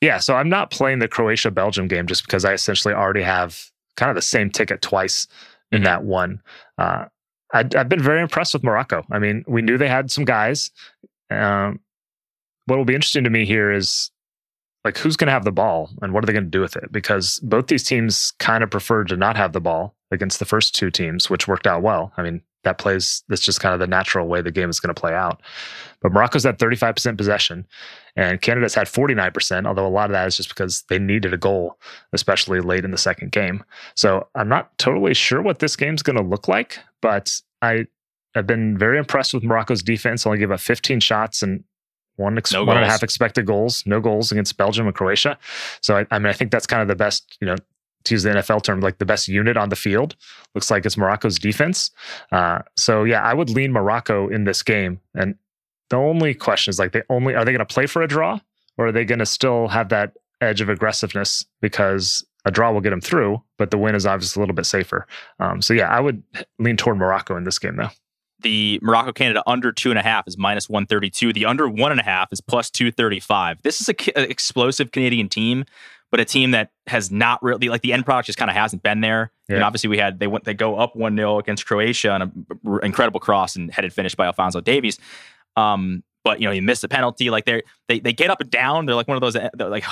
[0.00, 3.70] yeah, so I'm not playing the Croatia Belgium game just because I essentially already have
[3.96, 5.26] kind of the same ticket twice
[5.72, 5.84] in mm-hmm.
[5.84, 6.40] that one.
[6.78, 7.06] Uh,
[7.52, 9.04] I, have been very impressed with Morocco.
[9.10, 10.70] I mean, we knew they had some guys.
[11.30, 11.80] Um,
[12.66, 14.10] what will be interesting to me here is
[14.86, 16.76] like who's going to have the ball and what are they going to do with
[16.76, 16.90] it?
[16.92, 20.74] Because both these teams kind of preferred to not have the ball against the first
[20.74, 22.12] two teams, which worked out well.
[22.16, 24.94] I mean, that plays that's just kind of the natural way the game is going
[24.94, 25.42] to play out.
[26.00, 27.66] But Morocco's at 35% possession
[28.16, 31.38] and Canada's had 49%, although a lot of that is just because they needed a
[31.38, 31.78] goal,
[32.12, 33.64] especially late in the second game.
[33.94, 37.86] So I'm not totally sure what this game's going to look like, but I
[38.34, 40.26] have been very impressed with Morocco's defense.
[40.26, 41.64] Only gave up 15 shots and
[42.16, 45.38] one, ex- no one and a half expected goals, no goals against Belgium and Croatia.
[45.80, 47.56] So I, I mean, I think that's kind of the best, you know,
[48.04, 50.16] to use the NFL term, like the best unit on the field.
[50.54, 51.90] Looks like it's Morocco's defense.
[52.32, 55.00] Uh, so yeah, I would lean Morocco in this game.
[55.14, 55.34] And
[55.90, 58.40] the only question is like, they only are they going to play for a draw,
[58.78, 62.80] or are they going to still have that edge of aggressiveness because a draw will
[62.80, 65.06] get them through, but the win is obviously a little bit safer.
[65.40, 66.22] Um, so yeah, I would
[66.58, 67.90] lean toward Morocco in this game though.
[68.40, 71.32] The Morocco Canada under two and a half is minus 132.
[71.32, 73.62] The under one and a half is plus 235.
[73.62, 75.64] This is an explosive Canadian team,
[76.10, 78.82] but a team that has not really, like the end product just kind of hasn't
[78.82, 79.32] been there.
[79.48, 79.56] Yeah.
[79.56, 82.78] And obviously, we had, they went, they go up 1 0 against Croatia on an
[82.82, 84.98] incredible cross and headed finish by Alfonso Davies.
[85.56, 87.30] Um, but you know, he missed a penalty.
[87.30, 88.84] Like they they they get up and down.
[88.84, 89.84] They're like one of those like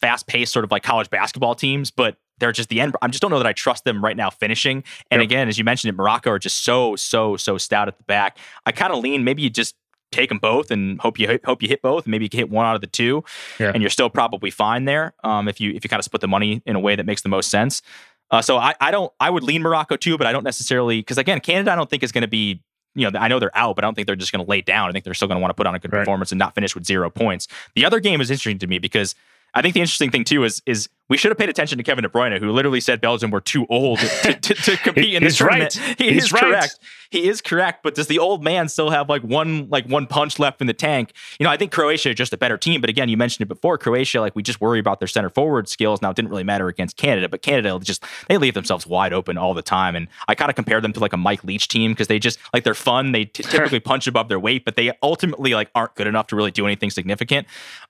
[0.00, 2.94] fast paced sort of like college basketball teams, but they're just the end.
[3.02, 4.84] I just don't know that I trust them right now finishing.
[5.10, 5.28] And yep.
[5.28, 8.38] again, as you mentioned, it Morocco are just so so so stout at the back.
[8.64, 9.74] I kind of lean maybe you just
[10.12, 12.06] take them both and hope you hope you hit both.
[12.06, 13.24] Maybe you can hit one out of the two,
[13.58, 13.72] yeah.
[13.72, 15.14] and you're still probably fine there.
[15.24, 17.22] Um, if you if you kind of split the money in a way that makes
[17.22, 17.82] the most sense.
[18.30, 21.18] Uh, so I I don't I would lean Morocco too, but I don't necessarily because
[21.18, 22.62] again Canada I don't think is going to be
[22.96, 24.62] you know, I know they're out, but I don't think they're just going to lay
[24.62, 24.88] down.
[24.88, 26.00] I think they're still going to want to put on a good right.
[26.00, 27.46] performance and not finish with zero points.
[27.74, 29.14] The other game is interesting to me because
[29.56, 32.02] I think the interesting thing too is is we should have paid attention to Kevin
[32.02, 35.38] De Bruyne, who literally said Belgium were too old to, to, to compete in this
[35.38, 35.78] tournament.
[35.80, 35.98] Right.
[35.98, 36.42] He He's is right.
[36.42, 36.78] correct.
[37.10, 37.82] He is correct.
[37.82, 40.74] But does the old man still have like one like one punch left in the
[40.74, 41.14] tank?
[41.40, 42.82] You know, I think Croatia is just a better team.
[42.82, 43.78] But again, you mentioned it before.
[43.78, 46.02] Croatia, like we just worry about their center forward skills.
[46.02, 49.38] Now, it didn't really matter against Canada, but Canada just they leave themselves wide open
[49.38, 49.96] all the time.
[49.96, 52.38] And I kind of compare them to like a Mike Leach team because they just
[52.52, 53.12] like they're fun.
[53.12, 56.36] They t- typically punch above their weight, but they ultimately like aren't good enough to
[56.36, 57.46] really do anything significant.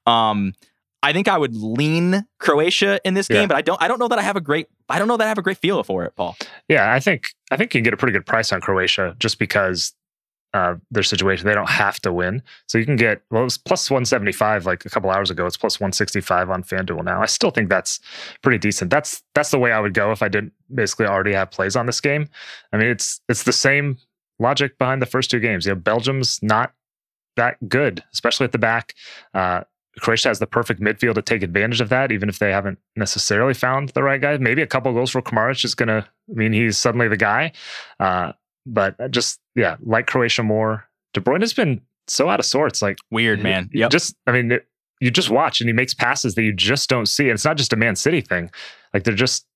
[0.07, 0.55] Um,
[1.03, 3.47] I think I would lean Croatia in this game, yeah.
[3.47, 5.25] but I don't I don't know that I have a great I don't know that
[5.25, 6.37] I have a great feel for it, Paul.
[6.69, 9.39] Yeah, I think I think you can get a pretty good price on Croatia just
[9.39, 9.95] because
[10.57, 11.47] uh, their situation.
[11.47, 12.43] They don't have to win.
[12.67, 15.45] So you can get well, it was plus 175 like a couple hours ago.
[15.45, 17.21] It's plus 165 on FanDuel now.
[17.21, 18.01] I still think that's
[18.43, 18.91] pretty decent.
[18.91, 21.85] That's that's the way I would go if I didn't basically already have plays on
[21.85, 22.29] this game.
[22.73, 23.99] I mean, it's it's the same
[24.39, 25.67] logic behind the first two games.
[25.67, 26.73] You know, Belgium's not
[27.37, 28.95] that good, especially at the back.
[29.35, 29.63] Uh,
[30.01, 33.55] Croatia has the perfect midfield to take advantage of that, even if they haven't necessarily
[33.55, 34.37] found the right guy.
[34.37, 37.53] Maybe a couple goals for Kramaric is going to mean he's suddenly the guy.
[37.99, 38.33] Uh,
[38.67, 40.85] but just, yeah, like Croatia more.
[41.15, 42.83] De Bruyne has been so out of sorts.
[42.83, 43.71] Like, weird, man.
[43.73, 43.91] Yep.
[43.91, 44.67] Just, I mean, it,
[45.01, 47.25] you just watch and he makes passes that you just don't see.
[47.25, 48.51] And it's not just a Man City thing.
[48.93, 49.47] Like, they're just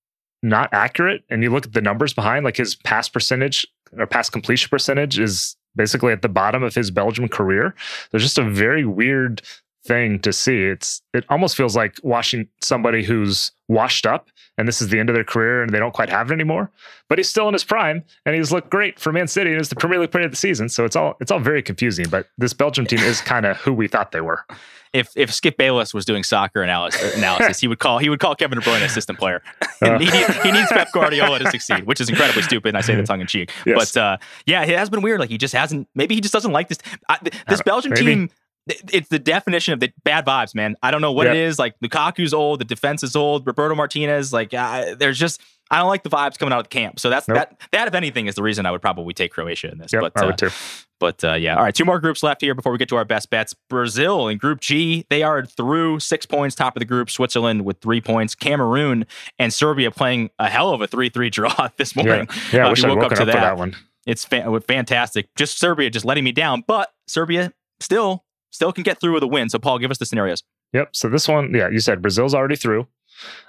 [0.43, 1.23] not accurate.
[1.29, 3.67] And you look at the numbers behind, like his pass percentage
[3.99, 7.75] or pass completion percentage is basically at the bottom of his Belgium career.
[8.11, 9.43] There's just a very weird
[9.85, 10.63] thing to see.
[10.65, 14.29] It's it almost feels like watching somebody who's washed up
[14.59, 16.71] and this is the end of their career and they don't quite have it anymore.
[17.09, 19.71] But he's still in his prime and he's looked great for Man City and is
[19.71, 20.69] the Premier League player of the season.
[20.69, 22.09] So it's all it's all very confusing.
[22.09, 24.45] But this Belgium team is kind of who we thought they were.
[24.93, 28.35] If if Skip Bayless was doing soccer analysis, analysis he would call he would call
[28.35, 29.41] Kevin De Bruyne assistant player.
[29.81, 32.71] Uh, he, needs, he needs Pep Guardiola to succeed, which is incredibly stupid.
[32.71, 33.93] And I say that tongue in cheek, yes.
[33.95, 34.17] but uh,
[34.47, 35.21] yeah, it has been weird.
[35.21, 35.89] Like he just hasn't.
[35.95, 36.79] Maybe he just doesn't like this.
[37.09, 37.19] I,
[37.49, 38.05] this Belgium maybe.
[38.05, 38.31] team
[38.67, 40.77] it's the definition of the bad vibes, man.
[40.83, 41.35] I don't know what yep.
[41.35, 41.59] it is.
[41.59, 43.47] Like Lukaku's old, the defense is old.
[43.47, 45.41] Roberto Martinez, like there's just
[45.71, 46.99] I don't like the vibes coming out of the camp.
[46.99, 47.37] So that's nope.
[47.37, 47.61] that.
[47.73, 49.93] That if anything is the reason I would probably take Croatia in this.
[49.93, 50.51] Yep, but I would uh, too.
[50.99, 51.75] But uh, yeah, all right.
[51.75, 53.55] Two more groups left here before we get to our best bets.
[53.69, 57.09] Brazil in Group G, they are through six points, top of the group.
[57.09, 58.35] Switzerland with three points.
[58.35, 59.07] Cameroon
[59.39, 62.27] and Serbia playing a hell of a three-three draw this morning.
[62.53, 63.35] Yeah, yeah uh, I wish I woke up to up that.
[63.35, 63.57] that.
[63.57, 63.77] one.
[64.07, 65.29] It's fa- fantastic.
[65.37, 69.27] Just Serbia just letting me down, but Serbia still still can get through with a
[69.27, 69.49] win.
[69.49, 70.43] So, Paul, give us the scenarios.
[70.73, 70.95] Yep.
[70.95, 72.87] So this one, yeah, you said Brazil's already through.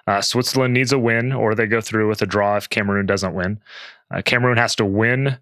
[0.07, 3.33] Uh, Switzerland needs a win, or they go through with a draw if Cameroon doesn't
[3.33, 3.61] win.
[4.13, 5.37] Uh, Cameroon has to win.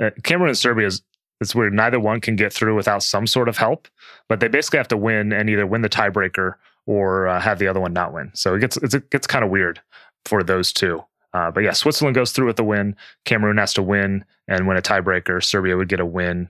[0.00, 1.02] Uh, Cameroon and Serbia is
[1.40, 1.74] it's weird.
[1.74, 3.88] Neither one can get through without some sort of help,
[4.28, 6.54] but they basically have to win and either win the tiebreaker
[6.86, 8.30] or uh, have the other one not win.
[8.34, 9.80] So it gets it gets kind of weird
[10.24, 11.04] for those two.
[11.32, 12.94] Uh, but yeah, Switzerland goes through with a win.
[13.24, 15.42] Cameroon has to win and win a tiebreaker.
[15.42, 16.48] Serbia would get a win,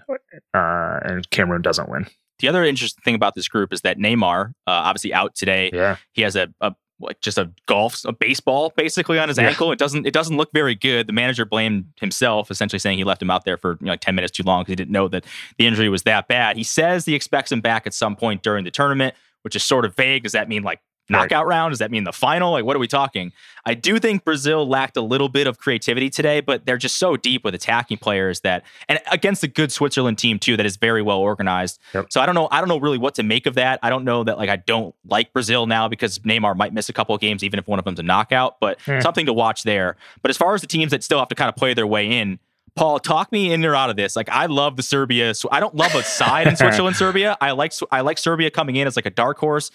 [0.52, 2.06] uh, and Cameroon doesn't win.
[2.38, 5.70] The other interesting thing about this group is that Neymar, uh, obviously out today.
[5.72, 5.96] Yeah.
[6.12, 9.48] He has a, a like just a golf, a baseball basically on his yeah.
[9.48, 9.72] ankle.
[9.72, 11.06] It doesn't, it doesn't look very good.
[11.06, 14.00] The manager blamed himself, essentially saying he left him out there for you know, like
[14.00, 15.24] 10 minutes too long because he didn't know that
[15.58, 16.56] the injury was that bad.
[16.56, 19.84] He says he expects him back at some point during the tournament, which is sort
[19.84, 20.22] of vague.
[20.22, 21.56] Does that mean like knockout right.
[21.56, 21.72] round?
[21.72, 22.52] Does that mean the final?
[22.52, 23.32] Like, what are we talking?
[23.66, 27.16] I do think Brazil lacked a little bit of creativity today, but they're just so
[27.16, 31.02] deep with attacking players that, and against a good Switzerland team too, that is very
[31.02, 31.78] well organized.
[31.94, 32.12] Yep.
[32.12, 32.48] So I don't know.
[32.50, 33.80] I don't know really what to make of that.
[33.82, 36.92] I don't know that like I don't like Brazil now because Neymar might miss a
[36.92, 38.60] couple of games, even if one of them's a knockout.
[38.60, 39.02] But mm.
[39.02, 39.96] something to watch there.
[40.22, 42.18] But as far as the teams that still have to kind of play their way
[42.18, 42.38] in.
[42.76, 44.16] Paul, talk me in or out of this.
[44.16, 45.34] Like, I love the Serbia.
[45.34, 47.36] So I don't love a side in Switzerland, Serbia.
[47.40, 49.70] I like I like Serbia coming in as like a dark horse.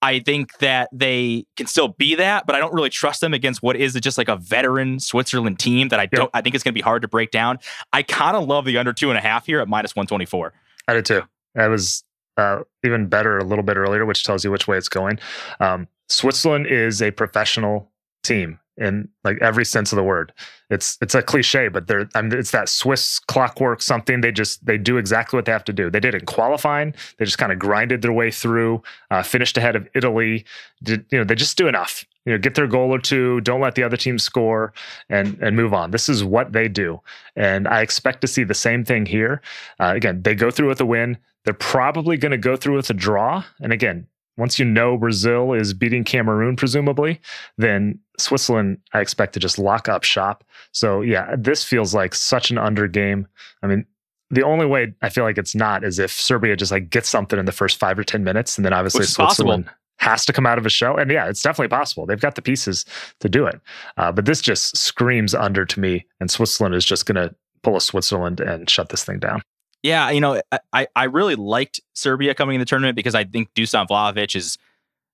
[0.00, 3.62] I think that they can still be that, but I don't really trust them against
[3.62, 6.24] what is just like a veteran Switzerland team that I don't.
[6.24, 6.30] Yep.
[6.34, 7.58] I think it's going to be hard to break down.
[7.92, 10.26] I kind of love the under two and a half here at minus one twenty
[10.26, 10.52] four.
[10.86, 11.22] I did too.
[11.56, 12.04] I was
[12.36, 15.18] uh, even better a little bit earlier, which tells you which way it's going.
[15.58, 17.90] Um, Switzerland is a professional
[18.22, 20.32] team in like every sense of the word.
[20.70, 24.20] It's it's a cliche, but they're I mean, it's that Swiss clockwork something.
[24.20, 25.90] They just they do exactly what they have to do.
[25.90, 26.94] They did in qualifying.
[27.18, 30.44] They just kind of grinded their way through, uh, finished ahead of Italy.
[30.82, 32.04] Did you know they just do enough.
[32.24, 33.40] You know, get their goal or two.
[33.40, 34.72] Don't let the other team score,
[35.08, 35.90] and and move on.
[35.90, 37.00] This is what they do,
[37.36, 39.42] and I expect to see the same thing here.
[39.80, 41.18] Uh, again, they go through with a win.
[41.44, 43.42] They're probably going to go through with a draw.
[43.60, 44.06] And again,
[44.36, 47.20] once you know Brazil is beating Cameroon, presumably,
[47.56, 50.44] then Switzerland, I expect to just lock up shop.
[50.72, 53.26] So yeah, this feels like such an under game.
[53.62, 53.86] I mean,
[54.30, 57.38] the only way I feel like it's not is if Serbia just like gets something
[57.38, 59.78] in the first five or ten minutes, and then obviously Switzerland possible.
[59.98, 60.98] has to come out of a shell.
[60.98, 62.04] And yeah, it's definitely possible.
[62.04, 62.84] They've got the pieces
[63.20, 63.60] to do it.
[63.96, 67.76] Uh, but this just screams under to me, and Switzerland is just going to pull
[67.76, 69.42] a Switzerland and shut this thing down.
[69.82, 70.42] Yeah, you know,
[70.72, 74.58] I, I really liked Serbia coming in the tournament because I think Dusan Vlahovic is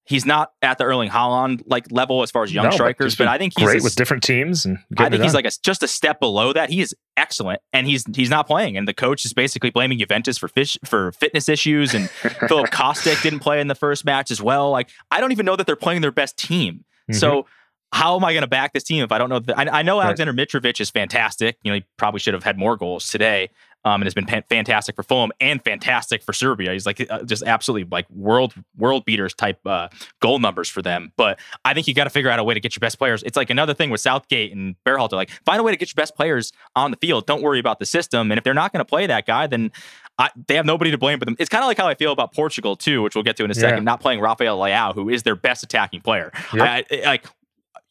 [0.04, 3.24] he's not at the Erling Haaland like level as far as young no, strikers, but,
[3.24, 4.64] but, I think he's great a, with different teams.
[4.64, 6.70] And I think he's like a, just a step below that.
[6.70, 10.38] He is excellent, and he's he's not playing, and the coach is basically blaming Juventus
[10.38, 11.94] for fish for fitness issues.
[11.94, 12.10] And
[12.48, 14.70] Filip Kostic didn't play in the first match as well.
[14.70, 16.84] Like I don't even know that they're playing their best team.
[17.10, 17.14] Mm-hmm.
[17.14, 17.46] So
[17.92, 19.40] how am I going to back this team if I don't know?
[19.56, 20.48] I, I, know Alexander right.
[20.48, 21.58] Mitrovic is fantastic.
[21.62, 23.50] You know, he probably should have had more goals today
[23.84, 26.72] um, and has been fantastic for Fulham and fantastic for Serbia.
[26.72, 29.88] He's like uh, just absolutely like world world beaters type uh,
[30.20, 31.12] goal numbers for them.
[31.16, 33.22] But I think you got to figure out a way to get your best players.
[33.22, 35.12] It's like another thing with Southgate and Berhalter.
[35.12, 37.26] Like find a way to get your best players on the field.
[37.26, 38.30] Don't worry about the system.
[38.30, 39.70] And if they're not going to play that guy, then
[40.18, 41.36] I, they have nobody to blame but them.
[41.38, 43.50] It's kind of like how I feel about Portugal too, which we'll get to in
[43.50, 43.78] a second.
[43.78, 43.84] Yeah.
[43.84, 46.30] Not playing Rafael Leao, who is their best attacking player.
[46.52, 46.62] Yep.
[46.62, 47.26] I, I, like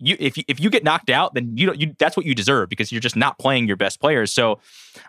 [0.04, 1.80] you if you, if you get knocked out, then you don't.
[1.80, 4.32] You that's what you deserve because you're just not playing your best players.
[4.32, 4.60] So,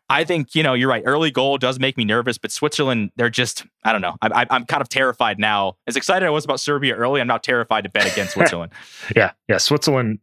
[0.08, 1.02] I think you know you're right.
[1.04, 4.16] Early goal does make me nervous, but Switzerland, they're just I don't know.
[4.22, 5.76] I, I'm kind of terrified now.
[5.86, 8.72] As excited I was about Serbia early, I'm now terrified to bet against Switzerland.
[9.14, 9.58] yeah, yeah.
[9.58, 10.18] Switzerland,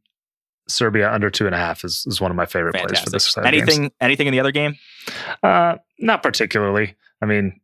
[0.67, 3.11] Serbia under two and a half is, is one of my favorite Fantastic.
[3.11, 3.45] plays for this.
[3.47, 4.75] Anything anything in the other game?
[5.43, 6.95] Uh, not particularly.
[7.21, 7.60] I mean,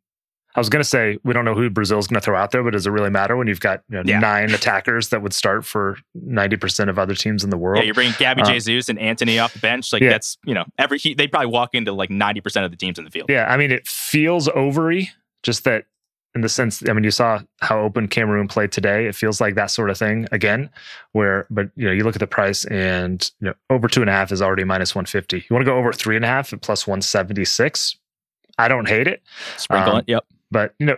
[0.57, 2.63] I was going to say we don't know who Brazil's going to throw out there,
[2.63, 4.17] but does it really matter when you've got you know, yeah.
[4.17, 7.77] nine attackers that would start for ninety percent of other teams in the world?
[7.77, 9.93] Yeah, you're bringing Gabby uh, Jesus and Antony off the bench.
[9.93, 10.09] Like yeah.
[10.09, 12.97] that's you know every he, they probably walk into like ninety percent of the teams
[12.97, 13.29] in the field.
[13.29, 15.11] Yeah, I mean it feels ovary,
[15.43, 15.85] just that
[16.33, 16.87] in the sense.
[16.89, 19.07] I mean, you saw how open Cameroon played today.
[19.07, 20.71] It feels like that sort of thing again.
[21.11, 24.09] Where, but you know, you look at the price and you know over two and
[24.09, 25.37] a half is already minus one fifty.
[25.37, 27.95] You want to go over three and a half at plus one seventy six.
[28.57, 29.21] I don't hate it.
[29.57, 30.05] Sprinkle um, it.
[30.07, 30.25] Yep.
[30.51, 30.97] But you know,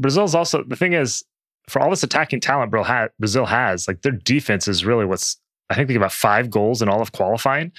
[0.00, 1.24] Brazil's also the thing is
[1.68, 5.38] for all this attacking talent Brazil has, like their defense is really what's
[5.70, 7.72] I think they about five goals in all of qualifying,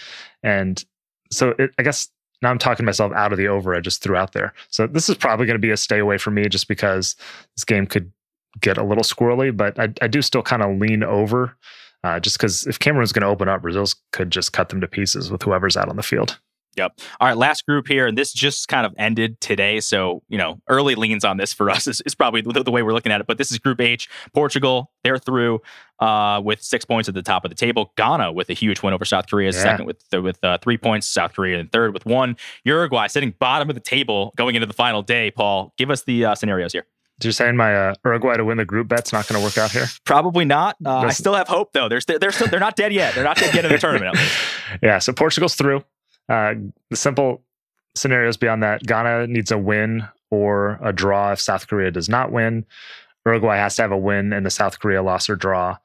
[0.44, 0.84] and
[1.32, 2.10] so it, I guess
[2.42, 4.54] now I'm talking myself out of the over I just threw out there.
[4.70, 7.16] So this is probably going to be a stay away for me just because
[7.56, 8.12] this game could
[8.62, 11.56] get a little squirrely, but I, I do still kind of lean over.
[12.04, 14.88] Uh, just because if Cameroon's going to open up, Brazil's could just cut them to
[14.88, 16.40] pieces with whoever's out on the field.
[16.76, 17.00] Yep.
[17.20, 19.80] All right, last group here, and this just kind of ended today.
[19.80, 22.84] So, you know, early leans on this for us is, is probably the, the, way
[22.84, 23.28] we're looking at it.
[23.28, 24.10] But this is Group H.
[24.34, 25.62] Portugal, they're through
[26.00, 27.94] uh, with six points at the top of the table.
[27.96, 29.62] Ghana with a huge win over South Korea, yeah.
[29.62, 31.08] second with with uh, three points.
[31.08, 32.36] South Korea in third with one.
[32.64, 35.32] Uruguay sitting bottom of the table going into the final day.
[35.32, 36.86] Paul, give us the uh, scenarios here.
[37.24, 39.72] You're saying my uh, Uruguay to win the group bet's not going to work out
[39.72, 39.86] here?
[40.04, 40.76] Probably not.
[40.86, 41.88] Uh, I still have hope though.
[41.88, 43.16] They're they're still, they're not dead yet.
[43.16, 44.18] They're not dead yet in the tournament.
[44.84, 45.00] yeah.
[45.00, 45.84] So Portugal's through.
[46.30, 46.56] Uh,
[46.90, 47.44] the simple
[47.96, 52.32] scenarios beyond that Ghana needs a win or a draw if South Korea does not
[52.32, 52.66] win.
[53.26, 55.78] Uruguay has to have a win and the South Korea loss or draw.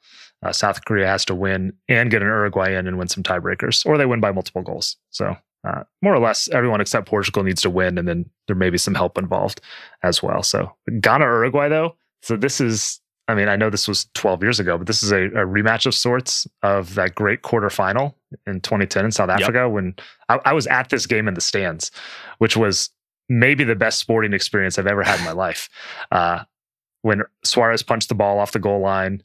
[0.43, 3.85] Uh, South Korea has to win and get an Uruguay in and win some tiebreakers,
[3.85, 4.97] or they win by multiple goals.
[5.11, 8.71] So, uh, more or less, everyone except Portugal needs to win, and then there may
[8.71, 9.61] be some help involved
[10.03, 10.43] as well.
[10.43, 14.59] So, Ghana Uruguay, though, so this is I mean, I know this was 12 years
[14.59, 18.15] ago, but this is a, a rematch of sorts of that great quarterfinal
[18.47, 19.71] in 2010 in South Africa yep.
[19.71, 19.95] when
[20.29, 21.91] I, I, was at this game in the stands,
[22.39, 22.91] which was
[23.29, 25.69] maybe the best sporting experience I've ever had in my life.
[26.11, 26.45] Uh,
[27.03, 29.23] when Suarez punched the ball off the goal line,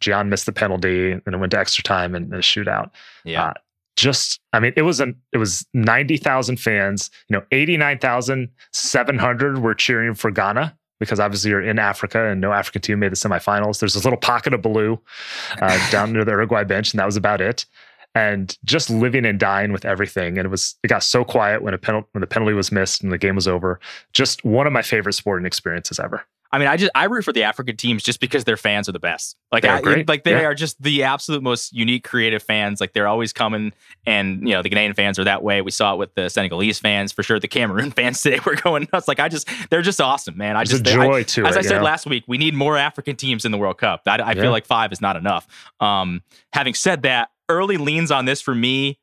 [0.00, 2.90] Gyan missed the penalty, and it went to extra time and, a shootout.
[3.24, 3.46] Yeah.
[3.46, 3.52] Uh,
[3.96, 7.10] just I mean, it was an it was ninety thousand fans.
[7.28, 11.78] You know, eighty nine thousand seven hundred were cheering for Ghana because obviously you're in
[11.78, 13.80] Africa and no African team made the semifinals.
[13.80, 15.00] There's this little pocket of blue
[15.60, 17.66] uh, down near the Uruguay bench, and that was about it.
[18.16, 20.38] And just living and dying with everything.
[20.38, 23.02] And it was it got so quiet when a penalty when the penalty was missed
[23.02, 23.78] and the game was over.
[24.12, 26.24] Just one of my favorite sporting experiences ever.
[26.52, 28.92] I mean, I just I root for the African teams just because their fans are
[28.92, 29.36] the best.
[29.50, 30.44] Like, I, like they yeah.
[30.44, 32.80] are just the absolute most unique, creative fans.
[32.80, 33.72] Like they're always coming,
[34.06, 35.60] and you know the Ghanaian fans are that way.
[35.60, 37.40] We saw it with the Senegalese fans for sure.
[37.40, 39.08] The Cameroon fans today were going nuts.
[39.08, 40.56] Like I just, they're just awesome, man.
[40.56, 41.84] I There's just a joy I, to as it, I said know?
[41.84, 44.02] last week, we need more African teams in the World Cup.
[44.06, 44.40] I, I yeah.
[44.40, 45.46] feel like five is not enough.
[45.80, 48.98] Um, having said that, early leans on this for me.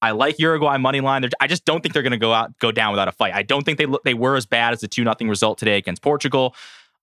[0.00, 1.28] I like Uruguay money line.
[1.40, 3.34] I just don't think they're going to go out, go down without a fight.
[3.34, 6.02] I don't think they they were as bad as the two nothing result today against
[6.02, 6.56] Portugal.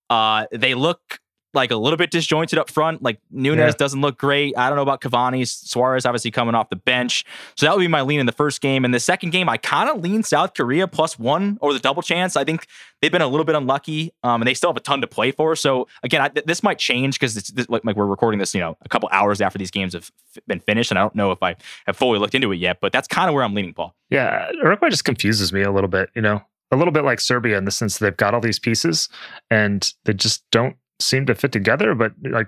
[0.09, 1.18] Uh, they look
[1.53, 3.01] like a little bit disjointed up front.
[3.01, 3.71] Like Núñez yeah.
[3.71, 4.57] doesn't look great.
[4.57, 5.47] I don't know about Cavani.
[5.47, 7.25] Suarez obviously coming off the bench.
[7.55, 8.85] So that would be my lean in the first game.
[8.85, 12.01] In the second game, I kind of lean South Korea plus one or the double
[12.01, 12.35] chance.
[12.35, 12.67] I think
[13.01, 15.31] they've been a little bit unlucky um, and they still have a ton to play
[15.31, 15.55] for.
[15.55, 18.61] So again, I, this might change because it's this, like, like, we're recording this, you
[18.61, 20.91] know, a couple hours after these games have f- been finished.
[20.91, 23.27] And I don't know if I have fully looked into it yet, but that's kind
[23.27, 23.95] of where I'm leaning, Paul.
[24.09, 24.49] Yeah.
[24.53, 26.41] Uruguay just confuses me a little bit, you know,
[26.71, 29.09] a little bit like Serbia in the sense that they've got all these pieces
[29.49, 31.95] and they just don't seem to fit together.
[31.95, 32.47] But like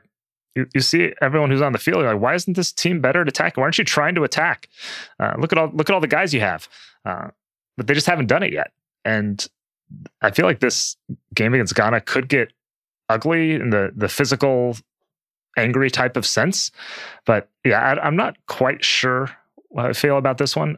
[0.56, 3.28] you, you see everyone who's on the field, like, why isn't this team better at
[3.28, 3.62] attacking?
[3.62, 4.68] Why aren't you trying to attack?
[5.20, 6.68] Uh, look at all look at all the guys you have,
[7.06, 7.30] uh,
[7.78, 8.72] but they just haven't done it yet.
[9.06, 9.46] And
[10.22, 10.96] I feel like this
[11.34, 12.54] game against Ghana could get
[13.10, 14.78] ugly in the the physical,
[15.58, 16.72] angry type of sense.
[17.26, 19.28] But yeah, I, I'm not quite sure
[19.76, 20.78] how I feel about this one.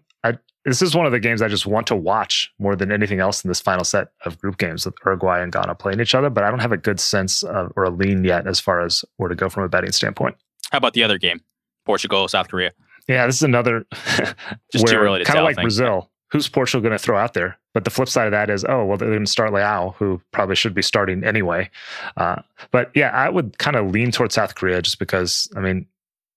[0.65, 3.43] This is one of the games I just want to watch more than anything else
[3.43, 6.29] in this final set of group games with Uruguay and Ghana playing each other.
[6.29, 9.03] But I don't have a good sense of, or a lean yet as far as
[9.17, 10.37] where to go from a betting standpoint.
[10.71, 11.41] How about the other game,
[11.85, 12.71] Portugal, South Korea?
[13.07, 13.85] Yeah, this is another
[14.71, 16.09] just too early to kind of like Brazil.
[16.31, 17.59] Who's Portugal going to throw out there?
[17.73, 20.21] But the flip side of that is, oh, well, they're going to start Leao, who
[20.31, 21.69] probably should be starting anyway.
[22.17, 22.41] Uh,
[22.71, 25.85] but yeah, I would kind of lean towards South Korea just because, I mean,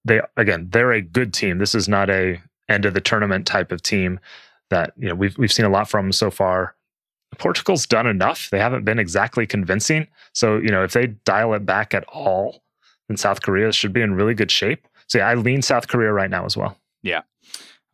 [0.05, 1.59] they again, they're a good team.
[1.59, 4.19] This is not a end of the tournament type of team
[4.71, 6.75] that you know we've we've seen a lot from so far.
[7.39, 8.49] Portugal's done enough.
[8.51, 10.07] They haven't been exactly convincing.
[10.33, 12.63] So, you know, if they dial it back at all,
[13.09, 14.87] then South Korea should be in really good shape.
[15.07, 16.79] so yeah, I lean South Korea right now as well.
[17.03, 17.23] Yeah.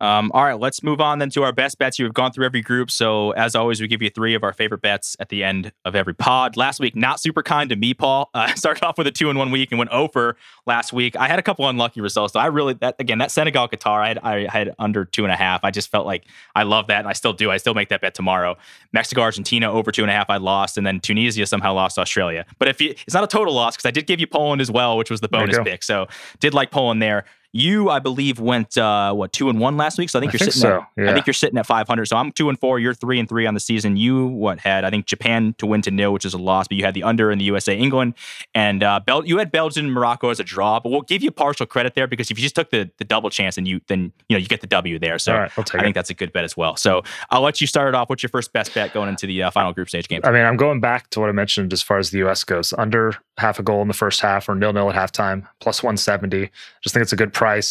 [0.03, 1.97] Um, all right, let's move on then to our best bets.
[1.97, 2.91] You've gone through every group.
[2.91, 5.95] So, as always, we give you three of our favorite bets at the end of
[5.95, 6.57] every pod.
[6.57, 8.29] Last week, not super kind to me, Paul.
[8.33, 10.35] Uh, I started off with a two in one week and went over
[10.65, 11.15] last week.
[11.15, 12.33] I had a couple unlucky results.
[12.33, 15.31] So, I really, that again, that Senegal Qatar, I had, I had under two and
[15.31, 15.63] a half.
[15.63, 16.99] I just felt like I love that.
[16.99, 17.49] And I still do.
[17.49, 18.57] I still make that bet tomorrow.
[18.91, 20.77] Mexico, Argentina, over two and a half, I lost.
[20.77, 22.45] And then Tunisia somehow lost Australia.
[22.59, 24.69] But if you, it's not a total loss because I did give you Poland as
[24.69, 25.81] well, which was the bonus pick.
[25.81, 26.09] So,
[26.41, 27.23] did like Poland there.
[27.53, 30.09] You, I believe, went uh, what two and one last week.
[30.09, 30.69] So I think I you're think sitting.
[30.69, 31.11] so, At, yeah.
[31.11, 32.05] I think you're sitting at 500.
[32.07, 32.79] So I'm two and four.
[32.79, 33.95] You're three and three on the season.
[33.95, 36.77] You what had I think Japan to win to nil, which is a loss, but
[36.77, 38.15] you had the under in the USA England
[38.55, 40.79] and uh, Bel- you had Belgium and Morocco as a draw.
[40.79, 43.29] But we'll give you partial credit there because if you just took the the double
[43.29, 45.19] chance and you then you know you get the W there.
[45.19, 45.69] So right, I it.
[45.69, 46.75] think that's a good bet as well.
[46.75, 48.09] So I'll let you start it off.
[48.09, 50.21] What's your first best bet going into the uh, final group stage game?
[50.23, 52.43] I mean, I'm going back to what I mentioned as far as the U.S.
[52.43, 52.73] goes.
[52.77, 56.49] Under half a goal in the first half or nil nil at halftime, plus 170.
[56.81, 57.42] Just think it's a good price.
[57.47, 57.61] I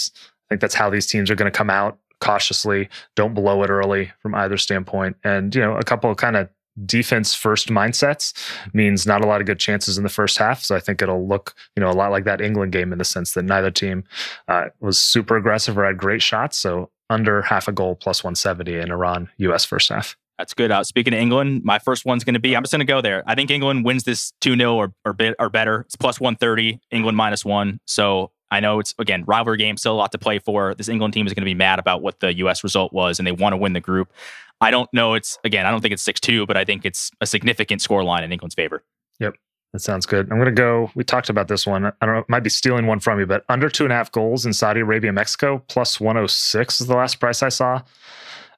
[0.49, 2.89] think that's how these teams are going to come out cautiously.
[3.17, 5.17] Don't blow it early from either standpoint.
[5.25, 6.49] And, you know, a couple of kind of
[6.87, 8.33] defense first mindsets
[8.73, 10.63] means not a lot of good chances in the first half.
[10.63, 13.05] So I think it'll look, you know, a lot like that England game in the
[13.05, 14.05] sense that neither team
[14.49, 16.57] uh, was super aggressive or had great shots.
[16.57, 19.65] So under half a goal plus 170 in Iran U.S.
[19.65, 20.17] first half.
[20.39, 20.73] That's good.
[20.73, 23.01] Uh, speaking of England, my first one's going to be I'm just going to go
[23.01, 23.23] there.
[23.27, 25.83] I think England wins this 2 0 or, or, or better.
[25.83, 27.79] It's plus 130, England minus one.
[27.87, 30.75] So I know it's, again, rivalry game, still a lot to play for.
[30.75, 32.63] This England team is going to be mad about what the U.S.
[32.63, 34.13] result was, and they want to win the group.
[34.61, 35.15] I don't know.
[35.15, 38.05] It's, again, I don't think it's 6 2, but I think it's a significant score
[38.05, 38.85] line in England's favor.
[39.21, 39.37] Yep,
[39.73, 40.31] that sounds good.
[40.31, 40.91] I'm going to go.
[40.95, 41.87] We talked about this one.
[41.87, 42.25] I don't know.
[42.29, 44.81] Might be stealing one from you, but under two and a half goals in Saudi
[44.81, 47.81] Arabia, Mexico, plus 106 is the last price I saw.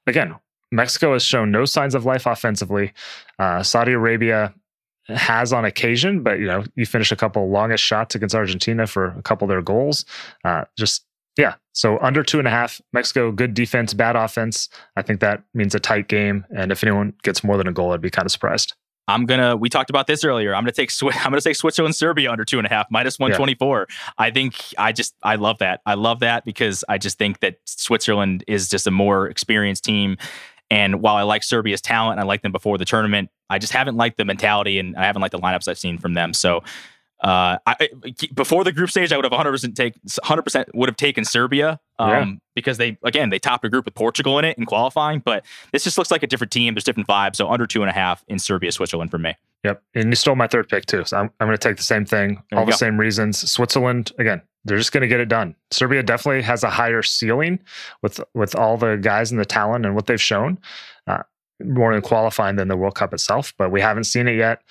[0.09, 0.35] Again,
[0.73, 2.93] Mexico has shown no signs of life offensively.
[3.39, 4.53] Uh, Saudi Arabia
[5.09, 9.07] has on occasion, but you know, you finish a couple longest shots against Argentina for
[9.07, 10.05] a couple of their goals.
[10.45, 11.05] Uh, just
[11.37, 11.55] yeah.
[11.73, 14.69] So under two and a half, Mexico, good defense, bad offense.
[14.97, 16.45] I think that means a tight game.
[16.57, 18.75] And if anyone gets more than a goal, I'd be kind of surprised.
[19.07, 19.57] I'm gonna.
[19.57, 20.55] We talked about this earlier.
[20.55, 20.91] I'm gonna take.
[21.03, 23.87] I'm gonna take Switzerland, Serbia under two and a half, minus one twenty four.
[24.17, 24.57] I think.
[24.79, 25.15] I just.
[25.23, 25.81] I love that.
[25.85, 30.17] I love that because I just think that Switzerland is just a more experienced team.
[30.71, 33.29] And while I like Serbia's talent, I like them before the tournament.
[33.55, 36.15] I just haven't liked the mentality, and I haven't liked the lineups I've seen from
[36.15, 36.33] them.
[36.35, 36.63] So.
[37.23, 37.89] Uh, I,
[38.35, 42.11] before the group stage, I would have 100% take 100% would have taken Serbia um,
[42.11, 42.25] Yeah.
[42.55, 45.21] because they again they topped a group with Portugal in it in qualifying.
[45.21, 46.75] But this just looks like a different team.
[46.75, 47.37] There's different vibes.
[47.37, 49.35] So under two and a half in Serbia, Switzerland for me.
[49.63, 49.83] Yep.
[49.95, 51.05] And you stole my third pick too.
[51.07, 52.77] So I'm, I'm going to take the same thing, There all the go.
[52.77, 53.51] same reasons.
[53.51, 55.55] Switzerland, again, they're just going to get it done.
[55.71, 57.59] Serbia definitely has a higher ceiling
[58.03, 60.59] with with all the guys and the talent and what they've shown,
[61.07, 61.23] uh,
[61.63, 63.55] more in qualifying than the World Cup itself.
[63.57, 64.63] But we haven't seen it yet.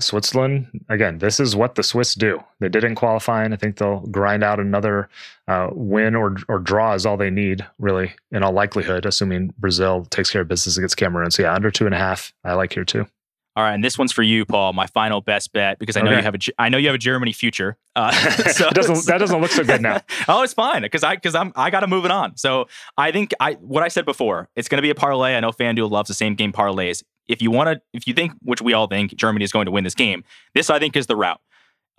[0.00, 2.42] Switzerland, again, this is what the Swiss do.
[2.60, 3.52] They did in qualifying.
[3.52, 5.08] I think they'll grind out another
[5.48, 10.06] uh, win or or draw is all they need, really, in all likelihood, assuming Brazil
[10.06, 11.30] takes care of business against Cameroon.
[11.30, 13.06] So yeah, under two and a half, I like here too.
[13.54, 14.72] All right, and this one's for you, Paul.
[14.72, 16.16] My final best bet because I know Okay.
[16.18, 17.76] you have a I know you have a Germany future.
[17.94, 18.10] Uh,
[18.50, 20.00] so It doesn't- that doesn't look so good now.
[20.28, 22.36] oh, it's fine because I because I'm I got to move it on.
[22.36, 24.48] So I think I what I said before.
[24.56, 25.34] It's going to be a parlay.
[25.36, 27.02] I know FanDuel loves the same game parlays.
[27.28, 29.70] If you want to, if you think, which we all think, Germany is going to
[29.70, 30.24] win this game,
[30.54, 31.40] this I think is the route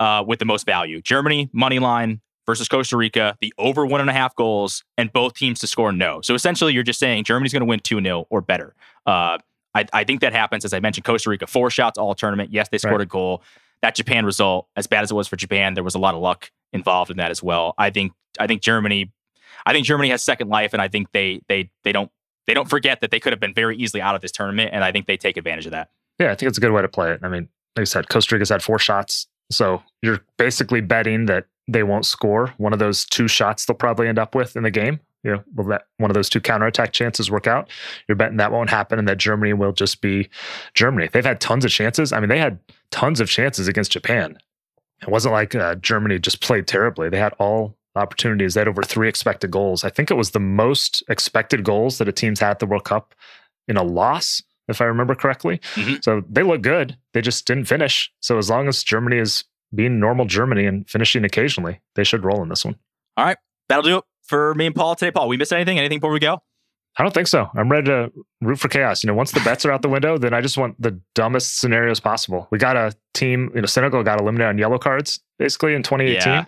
[0.00, 1.00] uh, with the most value.
[1.00, 5.34] Germany money line versus Costa Rica, the over one and a half goals, and both
[5.34, 6.20] teams to score no.
[6.20, 8.74] So essentially, you're just saying Germany's going to win two 0 or better.
[9.06, 9.38] Uh,
[9.74, 10.64] I, I think that happens.
[10.64, 12.52] As I mentioned, Costa Rica four shots all tournament.
[12.52, 13.02] Yes, they scored Right.
[13.02, 13.42] a goal.
[13.82, 16.20] That Japan result, as bad as it was for Japan, there was a lot of
[16.20, 17.74] luck involved in that as well.
[17.78, 19.12] I think I think Germany,
[19.66, 22.10] I think Germany has second life, and I think they they they don't
[22.46, 24.82] they don't forget that they could have been very easily out of this tournament, and
[24.84, 25.90] I think they take advantage of that.
[26.18, 27.20] Yeah, I think it's a good way to play it.
[27.22, 29.26] I mean, like I said, Costa Rica's had four shots.
[29.50, 34.08] So you're basically betting that they won't score one of those two shots they'll probably
[34.08, 35.00] end up with in the game.
[35.24, 37.68] You know, will that one of those two counterattack chances work out?
[38.06, 40.28] You're betting that won't happen and that Germany will just be
[40.74, 41.08] Germany.
[41.12, 42.12] They've had tons of chances.
[42.12, 42.58] I mean, they had
[42.90, 44.38] tons of chances against Japan.
[45.02, 47.08] It wasn't like uh, Germany just played terribly.
[47.08, 48.54] They had all opportunities.
[48.54, 49.82] They had over three expected goals.
[49.82, 52.84] I think it was the most expected goals that a team's had at the World
[52.84, 53.14] Cup
[53.66, 55.58] in a loss, if I remember correctly.
[55.74, 56.02] Mhm.
[56.04, 56.96] So they look good.
[57.12, 58.10] They just didn't finish.
[58.20, 59.44] So as long as Germany is
[59.74, 62.76] being normal Germany and finishing occasionally, they should roll in this one.
[63.68, 65.10] That'll do it for me and Paul today.
[65.10, 65.78] Paul, we missed anything?
[65.78, 66.42] Anything before we go?
[66.96, 67.48] I don't think so.
[67.56, 69.02] I'm ready to root for chaos.
[69.02, 71.58] You know, once the bets are out the window, then I just want the dumbest
[71.58, 72.46] scenarios possible.
[72.52, 76.22] We got a team, you know, Senegal got eliminated on yellow cards basically in 2018,
[76.32, 76.44] Yeah.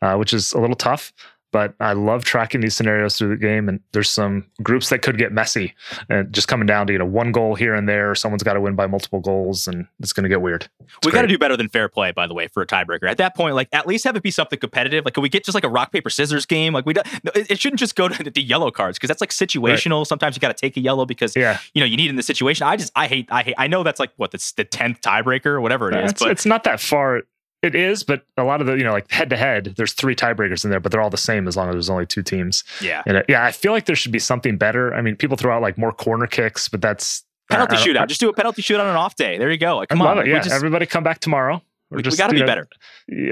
[0.00, 1.12] uh, which is a little tough.
[1.52, 3.68] But I love tracking these scenarios through the game.
[3.68, 5.74] And there's some groups that could get messy
[6.08, 8.14] and just coming down to, you know, one goal here and there.
[8.14, 10.68] Someone's got to win by multiple goals and it's going to get weird.
[10.80, 13.08] It's we got to do better than fair play, by the way, for a tiebreaker.
[13.08, 15.04] At that point, like at least have it be something competitive.
[15.04, 16.72] Like, can we get just like a rock, paper, scissors game?
[16.72, 19.98] Like, we don't, it shouldn't just go to the yellow cards because that's like situational.
[19.98, 20.06] Right.
[20.06, 21.58] Sometimes you got to take a yellow because, yeah.
[21.74, 22.66] you know, you need in the situation.
[22.66, 25.46] I just, I hate, I hate, I know that's like what, that's the 10th tiebreaker
[25.46, 27.22] or whatever it uh, is, it's, but it's not that far
[27.62, 30.14] it is, but a lot of the, you know, like head to head, there's three
[30.14, 32.64] tiebreakers in there, but they're all the same as long as there's only two teams.
[32.80, 33.02] Yeah.
[33.06, 34.94] And yeah, I feel like there should be something better.
[34.94, 38.08] I mean, people throw out like more corner kicks, but that's penalty shootout.
[38.08, 39.36] Just do a penalty shootout on an off day.
[39.36, 39.76] There you go.
[39.76, 40.18] Like, come on.
[40.18, 40.26] It.
[40.28, 40.40] Yeah.
[40.40, 41.62] Just, everybody come back tomorrow.
[41.90, 42.68] We, just, we got to be know, better.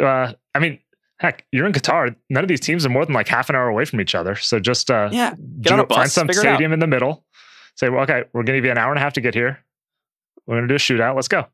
[0.04, 0.80] Uh, I mean,
[1.18, 2.14] heck, you're in Qatar.
[2.28, 4.34] None of these teams are more than like half an hour away from each other.
[4.36, 7.24] So just, uh, yeah, get on a bus, find some stadium in the middle.
[7.76, 9.34] Say, well, okay, we're going to give you an hour and a half to get
[9.34, 9.60] here.
[10.46, 11.14] We're going to do a shootout.
[11.14, 11.46] Let's go.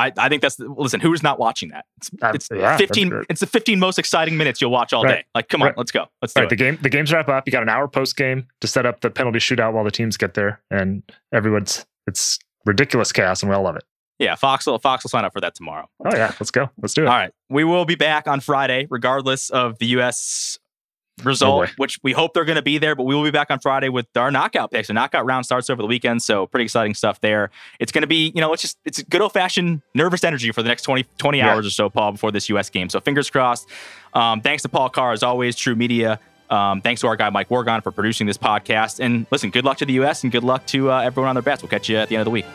[0.00, 1.00] I, I think that's the, listen.
[1.00, 1.84] Who's not watching that?
[1.98, 3.22] It's, it's yeah, fifteen.
[3.28, 5.16] It's the fifteen most exciting minutes you'll watch all right.
[5.16, 5.24] day.
[5.34, 5.78] Like, come on, right.
[5.78, 6.06] let's go.
[6.22, 6.46] Let's do right.
[6.46, 6.50] it.
[6.50, 6.78] The game.
[6.80, 7.46] The games wrap up.
[7.46, 10.16] You got an hour post game to set up the penalty shootout while the teams
[10.16, 11.84] get there, and everyone's.
[12.06, 13.84] It's ridiculous chaos, and we all love it.
[14.18, 15.88] Yeah, Fox will Fox will sign up for that tomorrow.
[16.04, 16.70] Oh yeah, let's go.
[16.80, 17.08] Let's do it.
[17.08, 20.58] All right, we will be back on Friday, regardless of the U.S
[21.24, 22.94] result, oh which we hope they're going to be there.
[22.94, 24.88] But we will be back on Friday with our knockout picks.
[24.88, 27.50] The knockout round starts over the weekend, so pretty exciting stuff there.
[27.78, 30.62] It's going to be, you know, it's just it's good old fashioned nervous energy for
[30.62, 31.52] the next 20, 20 yeah.
[31.52, 32.70] hours or so, Paul, before this U.S.
[32.70, 32.88] game.
[32.88, 33.68] So fingers crossed.
[34.14, 36.18] Um, thanks to Paul Carr as always, TruMedia.
[36.50, 38.98] Um, thanks to our guy Mike Wargon for producing this podcast.
[38.98, 40.24] And listen, good luck to the U.S.
[40.24, 41.62] and good luck to uh, everyone on their bets.
[41.62, 42.46] We'll catch you at the end of the week.